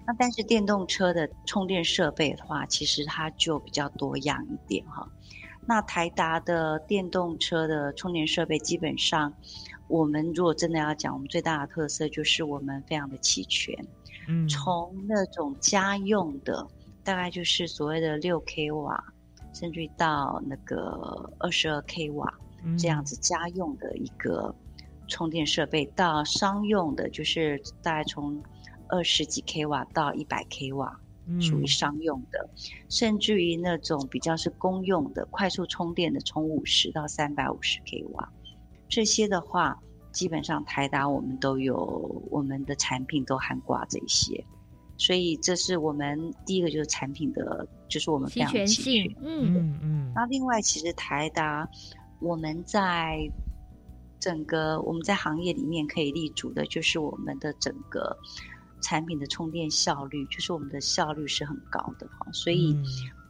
[0.05, 5.09] 那但是电动车的充电设备的话，其实它就比较多样一点哈。
[5.65, 9.33] 那台达的电动车的充电设备，基本上
[9.87, 13.73] 我们如果真的要讲，我们最大的特色就是我们非常的齐全。
[14.27, 16.67] 嗯，从那种家用的，
[17.05, 19.01] 大概就是所谓的六 k 瓦，
[19.55, 22.33] 甚至到那个二十二 k 瓦
[22.77, 24.53] 这样子家用的一个
[25.07, 28.43] 充电设备，到商用的，就是大概从。
[28.93, 31.01] 二十几 k 瓦到一百 k 瓦，
[31.41, 32.51] 属于商用的，
[32.91, 38.31] 甚至于那种比较是公用的快速充电的，从五十到三百五十 k 瓦，
[38.91, 39.81] 这些的话，
[40.13, 44.45] 基本上台达我们都有，我们的产品都含挂这些，
[44.99, 50.13] 所以这是我们第一个就是产品的，就是我们非常齐全，嗯嗯嗯。
[50.15, 51.67] 那另外，其实台达
[52.21, 53.27] 我们在
[54.21, 58.19] 整个我们在行业里面可以立足的，就是我们的整个。
[58.83, 62.77] 产品的充电效率，就是我们的效率是很高的哈，所以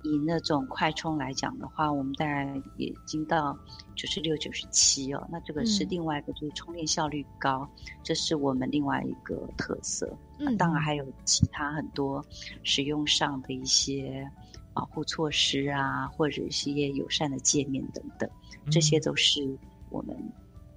[0.03, 3.57] 以那种快充来讲的话，我们大概也已经到
[3.95, 5.29] 九十六、九十七哦。
[5.31, 7.69] 那这个是另外一个，就是充电效率高，
[8.03, 10.13] 这是我们另外一个特色。
[10.39, 12.25] 那，当然还有其他很多
[12.65, 14.29] 使用上的一些
[14.73, 18.29] 保护措施啊，或者是一些友善的界面等等，
[18.71, 19.57] 这些都是
[19.91, 20.17] 我们。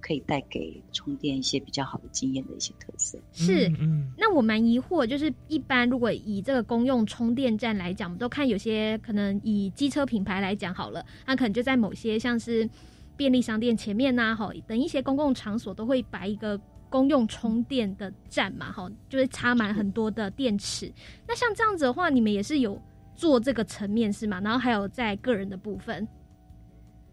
[0.06, 12.68] 可以带给充电一些比较好的经验的一些特色是，嗯，那我蛮疑惑，就是一般如果以这个公用充电站来讲，我们都看有些可能以机车品牌来讲好了，那可能就在某些像是
[13.16, 16.56] 便利商店前面呐，哈，等一些公共场所都会摆一个
[16.88, 20.92] 公用充电的站嘛，哈，就是插满很多的电池。
[21.26, 22.80] 那像这样子的话，你们也是有
[23.16, 24.40] 做这个层面是吗？
[24.40, 26.06] 然后还有在个人的部分。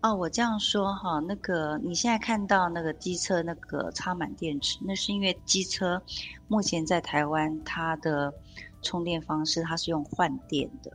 [0.03, 6.03] 哦，我这样说哈，那个你现在看到那个机车那个插满电池，那是因为机车
[6.49, 8.33] 目前在台湾它的
[8.81, 10.91] 充电方式它是用换电的，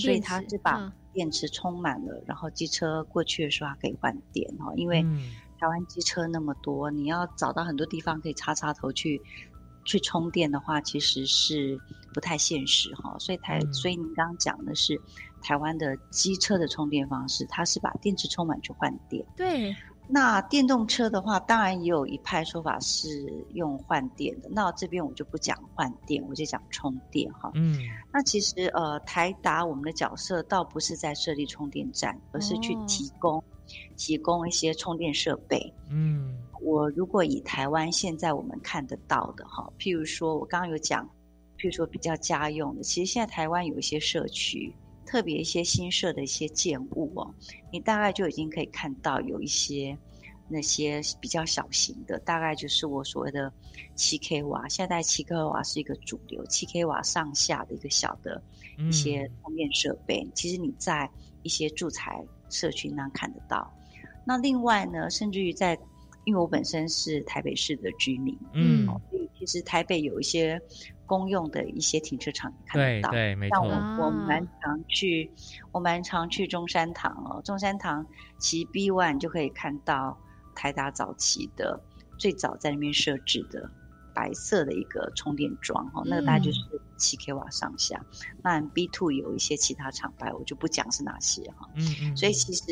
[0.00, 4.72] 所以它是把电池充满了，然后机车过去的时候它可以换电哈。
[4.76, 5.02] 因为
[5.60, 9.20] 台湾机车那么多，你要找到很多地方可以插插头去
[9.84, 11.78] 去充电的话，其实是
[12.14, 13.14] 不太现实哈。
[13.18, 14.98] 所以台，所以您刚刚讲的是。
[15.42, 19.24] 台湾的机车的充电方式，它是把电池充满去换电。
[19.36, 19.74] 对，
[20.08, 24.48] 那电动车的话，当然也有一派说法是用换电的。
[24.50, 27.50] 那这边我就不讲换电，我就讲充电哈。
[27.54, 27.78] 嗯，
[28.12, 33.42] 那其实呃，台达我们的角色倒不是在设立充电站，而是去提供
[33.96, 35.72] 提供一些充电设备。
[35.90, 41.04] 嗯，我如果以台湾现在我们看得到的哈，譬如说我刚刚有讲，
[41.58, 44.74] 譬如说比较家用的，其实现在台湾有一些社区。
[45.08, 47.34] 特别一些新设的一些建物哦，
[47.72, 49.96] 你大概就已经可以看到有一些
[50.48, 53.50] 那些比较小型的，大概就是我所谓的
[53.94, 54.68] 七 k 瓦。
[54.68, 58.42] 现在七 k 瓦是一个主流，七 k 瓦上下的一个小的
[58.76, 61.10] 一些充电设备，其实你在
[61.42, 63.72] 一些住宅社区那看得到。
[64.26, 65.78] 那另外呢，甚至于在，
[66.24, 70.60] 因为我本身是台北市的居民，嗯，所以其实台北有一些。
[71.08, 73.62] 公用的一些停车场看得到，对，没错。
[73.62, 75.30] 我我蛮常去，
[75.72, 77.40] 我蛮常去中山堂哦。
[77.42, 78.06] 中山堂
[78.38, 80.18] 骑 B One 就可以看到
[80.54, 81.80] 台达早期的
[82.18, 83.70] 最早在那边设置的
[84.14, 86.60] 白色的一个充电桩哦，那个大概就是
[86.98, 88.04] 七 k 瓦上下。
[88.42, 91.66] 那 B Two 有一些其他厂牌，我就不讲是哪些哈。
[91.74, 92.16] 嗯嗯。
[92.18, 92.64] 所以其实，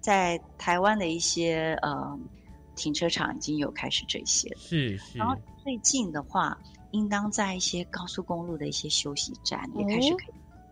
[0.00, 2.18] 在台湾的一些呃
[2.74, 5.16] 停车场已经有开始这些是是。
[5.16, 6.58] 然后最近的话。
[6.94, 10.24] 应当在一些高速公路的一些休息站也开始可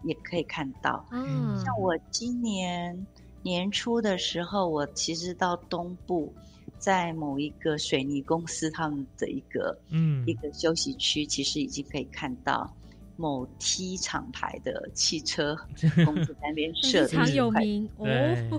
[0.04, 1.04] 以，也可以看到。
[1.10, 3.06] 嗯，像我今年
[3.42, 6.32] 年初的时候，我其实到东部，
[6.78, 12.72] 在某一个水泥公司他们的一个嗯一个休息区，其实已经可以看到
[13.16, 15.56] 某 T 厂牌的汽车
[16.06, 18.06] 公司那边设非常有名哦，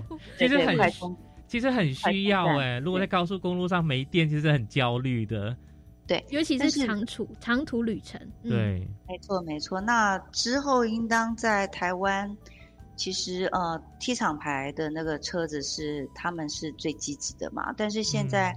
[0.38, 0.78] 其实很
[1.48, 5.56] 其实很需要哎，如果在高速公路上没电，其实很焦虑的。
[6.06, 8.20] 对，尤其是长途长途旅程。
[8.42, 9.80] 对，没错没错。
[9.80, 12.36] 那之后应当在台湾，
[12.94, 17.72] 其实呃，T 厂牌的那个车子是他们是最积极的嘛。
[17.74, 18.54] 但是现在，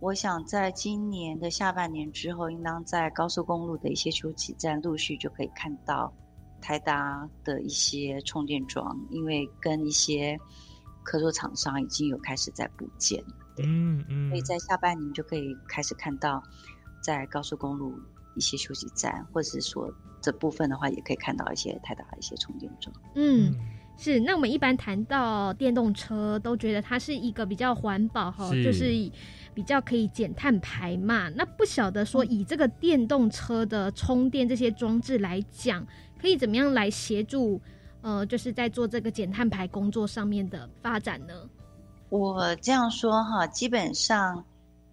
[0.00, 6.10] 我想在今年的下半年之后，应当在高速公路的一些休息站陆续就可以看到
[6.58, 10.38] 台达的一些充电桩，因为跟一些
[11.04, 13.22] 合作厂商已经有开始在补建。
[13.58, 14.30] 嗯嗯。
[14.30, 16.42] 所以在下半年就可以开始看到。
[17.00, 17.98] 在高速公路
[18.34, 22.94] 一些休息站，或者是说这部分的话，也可以看到一些太大的一些充电桩。
[23.14, 23.54] 嗯，
[23.96, 24.20] 是。
[24.20, 28.90] 那我们一般谈到电动车，都觉得它是一个比较环保哈，就是
[29.54, 31.28] 比较可以减碳排嘛。
[31.30, 35.86] 那不晓得说以这个电动车的充电这些装置来讲，
[36.20, 37.60] 可以怎么样来协助
[38.02, 41.34] 呃，就是在做这个减碳排工作上面的发展呢？
[42.08, 44.44] 我这样说哈，基本上。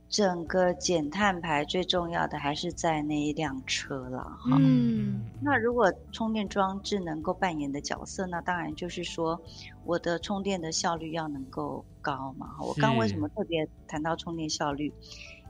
[0.07, 4.57] 整个减碳排最重要的还是在那一辆车了哈。
[4.59, 9.41] 嗯，那如果充电装置能够扮演的角色，那当然就是说
[9.83, 12.55] 我的充电的效率要能够高嘛。
[12.61, 14.93] 我刚为什么特别谈到充电效率？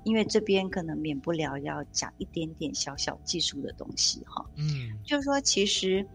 [0.04, 4.46] 因为这边可能免不了要讲一点点小小技术的东西哈。
[4.56, 6.08] 嗯，就是说其实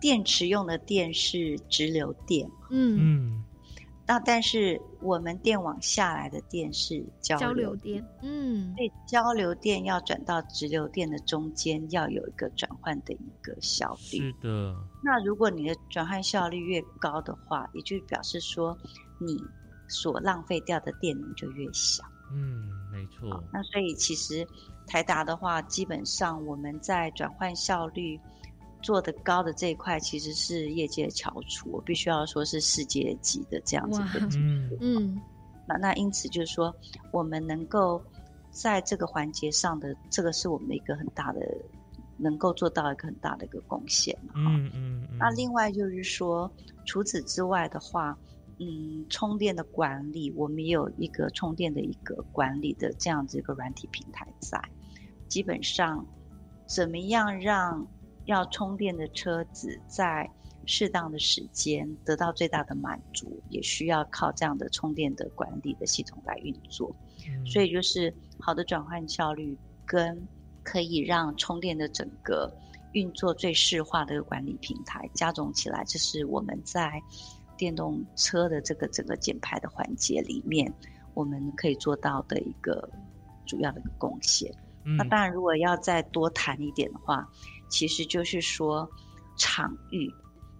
[0.00, 2.48] 电池用的电是直流电。
[2.70, 3.44] 嗯嗯。
[4.10, 14.18] 那但是我们电网下来的电是交流电，嗯，所以交流电要转到直流电的中间，要有一个转换的一个效率。
[14.18, 14.74] 是的。
[15.04, 18.76] 那如果你的转换效率越高的话，也就表示说
[19.20, 19.40] 你
[19.86, 22.02] 所浪费掉的电能就越小。
[22.32, 23.40] 嗯，没错。
[23.52, 24.44] 那所以其实
[24.88, 28.18] 台达的话，基本上我们在转换效率
[28.82, 34.76] 做的高的这一块，其实是业界翘楚，我必须要说是世界级的这样子的技术。
[34.80, 35.20] 嗯，
[35.66, 36.74] 那那因此就是说，
[37.10, 38.02] 我们能够
[38.50, 41.40] 在这个环节上的这个是我们的一个很大的。
[42.22, 45.08] 能够做到一个很大的一个贡献嗯嗯。
[45.18, 46.52] 那另外就是说，
[46.84, 48.14] 除此之外的话，
[48.58, 54.62] 嗯，充电的管理，我们也有一个充电的一个管理的这样子一个软体平台在。
[55.28, 56.04] 基本上，
[56.66, 57.86] 怎么样让
[58.30, 60.30] 要充电的车子在
[60.64, 66.94] 适当的时间得到最大的满足，也需要靠这样的充电的管理的系统来运作。
[67.44, 70.26] 所以就是好的转换效率跟。
[70.62, 72.54] 可以让充电的整个
[72.92, 77.02] 运作最适化的管理平台加总起来，这是我们在
[77.56, 80.70] 电动车的这个整个减排的环节里面，
[81.14, 82.88] 我们可以做到的一个
[83.46, 84.54] 主要的一个贡献。
[84.84, 87.26] 那当然，如果要再多谈一点的话，
[87.70, 88.86] 其实就是说
[89.38, 90.12] 场域，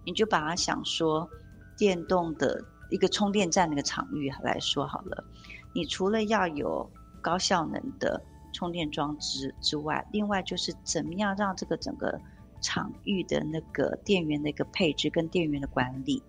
[0.03, 1.29] 你就把它想说
[1.77, 5.23] 电动的一个充电站那个场域来说好了，
[5.75, 6.89] 你除了要有
[7.21, 8.19] 高效能的。
[8.53, 12.19] 充电装置之外，另外就是怎么样让这个整个
[12.59, 16.21] 场域的那个电源的一个配置跟电源的管理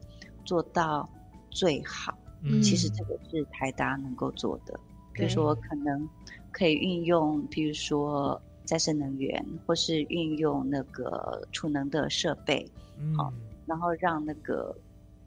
[0.45, 1.07] 做到
[1.51, 2.16] 最好。
[2.45, 4.78] 嗯，其实这个是台达能够做的。
[5.12, 6.09] 比如说，可能
[6.53, 12.68] 可以运用，比如说再生能源，或是运用那个储能的设备，
[13.16, 13.32] 好，
[13.66, 14.76] 然后让那个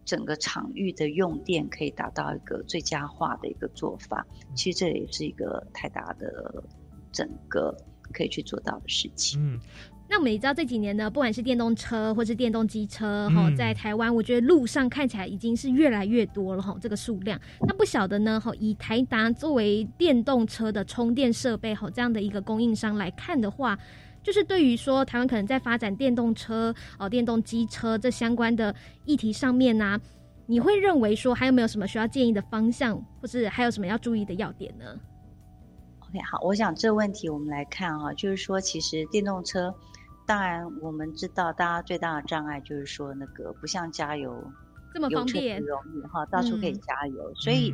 [0.03, 4.25] 整个场域的用电可以达到一个最佳化的一个做法。
[4.55, 6.63] 其实这也是一个太大的。
[7.15, 7.73] 整个
[8.11, 9.39] 可以去做到的事情。
[9.41, 9.57] 嗯，
[10.07, 17.39] 那我们也知道这几年呢，不管是电动车或是电动机车，哈，在台湾，我觉得路上看起来已经是越来越多了，哈，这个数量。
[17.61, 23.77] 那不晓得呢，哈，以台达作为电动车的充电设备，哈，这样的一个供应商来看的话，
[24.21, 28.73] 就是对于说台湾可能在发展电动车、哦，电动机车这相关的
[29.05, 29.99] 议题上面呢，
[30.45, 34.85] 你会认为说还有没有什么需要建议的方向，或是还有什么要注意的要点呢
[36.01, 36.19] ？OK，？
[36.31, 39.73] 好，我想这个问题我们来看哈，就是说，其实电动车，
[40.25, 44.43] 当然我们知道，大家最大的障碍就是说，那个不像加油
[44.93, 47.33] 这么方便，容易哈，到处可以加油。
[47.35, 47.73] 所以，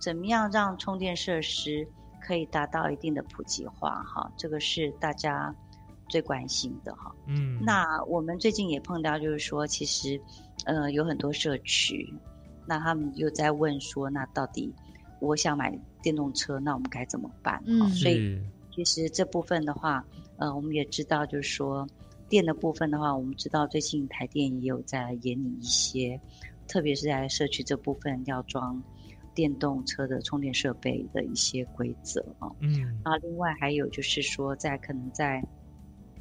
[0.00, 1.86] 怎么样让充电设施
[2.20, 5.54] 可以达到一定的普及化哈，这个是大家
[6.08, 7.14] 最关心的哈。
[7.26, 10.20] 嗯，那我们最近也碰到，就是说，其实，
[10.64, 12.12] 呃，有很多社区，
[12.66, 14.74] 那他们又在问说，那到底
[15.20, 15.78] 我想买。
[16.02, 17.62] 电动车，那我们该怎么办？
[17.66, 18.40] 嗯，所以
[18.74, 20.02] 其实这部分的话，
[20.40, 21.86] 呃，我们也知道，就是说
[22.26, 26.18] 电的部分的话，我们知道最近台电也有在研拟一些，
[26.66, 28.82] 特别是在社区这部分要装
[29.34, 32.50] 电动车的充电设备的一些规则啊。
[32.60, 35.44] 嗯，那另外还有就是说，在可能在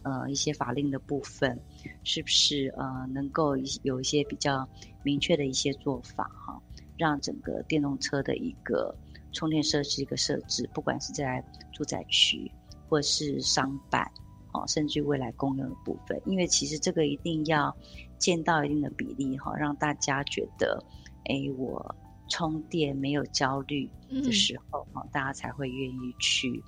[0.03, 1.57] 呃一些法令的部分，
[2.03, 4.67] 是不是呃能够有一些比较
[5.01, 6.61] 明确的一些做法哈，
[6.97, 8.93] 让整个电动车的一个。
[9.31, 12.51] 充电设施一个设置，不管是在住宅区
[12.89, 14.11] 或是商办，
[14.51, 17.73] 哦，甚至未来公用的部分，因为其实这个一定要
[18.17, 20.83] 建到一定的比例哈，让大家觉得，
[21.25, 21.95] 哎，我
[22.27, 26.63] 充电没有焦虑的时候，哈，大家才会愿意去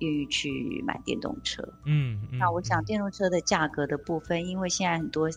[0.00, 1.66] 愿意去买电动车。
[1.86, 5.28] 嗯，那我想电动车的价格的部分，因为现在很多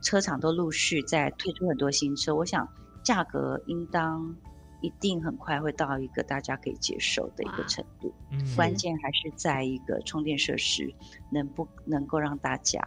[0.00, 2.66] 车厂都陆续在推出很多新车，我想
[3.04, 4.34] 价格应当。
[4.82, 8.12] 一定很快会到一个大家可以接受的一个程度，
[8.56, 10.92] 关键还是在一个充电设施
[11.30, 12.80] 能不能够让大家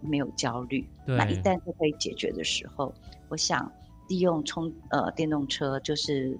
[0.00, 0.88] 没有焦虑。
[1.06, 2.92] 那一旦是可以解决的时候，
[3.28, 3.70] 我想
[4.08, 6.38] 利用充呃电动车，就是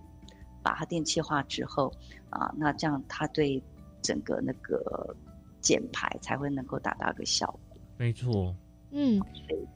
[0.63, 1.93] 把它电气化之后
[2.31, 3.63] 啊，那这样它对
[4.01, 5.15] 整个那个
[5.61, 7.77] 减排才会能够达到一个效果。
[7.99, 8.57] 没错，
[8.91, 9.67] 嗯，所以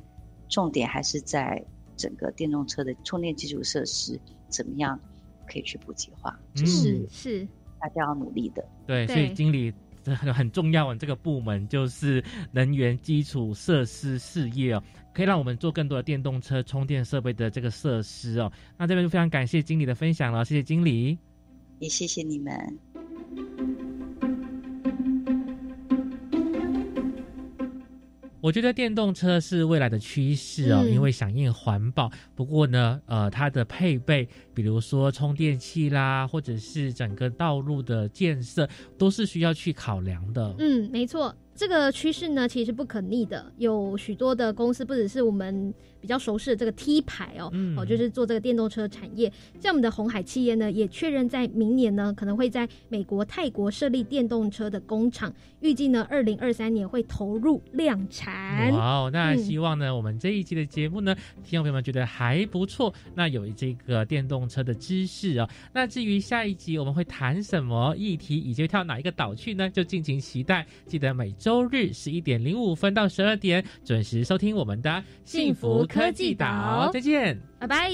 [0.49, 1.62] 重点还是在
[1.99, 4.18] 整个电动车的充电基础设施
[4.49, 4.99] 怎么样。
[5.49, 7.49] 可以去普及化，就是是
[7.81, 8.65] 大家要努力的。
[8.87, 9.73] 对，所以经理
[10.05, 12.23] 很很重要，这个部门就是
[12.53, 14.83] 能源基础设施事业哦，
[15.13, 18.51] 可以让我们做更多的电动车充电设备的这个设施哦。
[18.77, 21.19] 那这边就非常感谢经理的分享了，谢谢经理，
[21.79, 22.79] 也谢谢你们。
[28.49, 32.11] 我觉得电动车是未来的趋势哦，因为响应环保。
[32.35, 40.55] 不过呢，呃，它的配备，比如说充电器啦，或者是整个道路的建设，都是需要去考量的。
[40.59, 41.37] 嗯，没错。
[41.59, 43.53] 这个趋势呢，其实是不可逆的。
[43.57, 49.29] 有许多的公司，不只是我们比较熟悉的这个 T 牌哦，哦，就是做这个电动车产业。
[49.59, 58.73] 像我们的红海企业呢，也确认在明年呢，可能会在美国、泰国设立电动车的工厂，预计呢，二零二三年会投入量产。
[58.73, 62.95] 哇哦，那希望呢，我们这一期的节目呢，听众朋友们觉得还不错。
[63.17, 65.49] 那有这个电动车的知识哦。
[65.73, 69.69] 那至于下一集我们会谈什么议题，以及跳哪一个岛去呢？
[69.69, 70.65] 就敬请期待。
[70.87, 76.91] 记得每周日十一点零五分到十二点准时收听我们的幸福科技岛。
[76.93, 77.91] 再见，拜拜。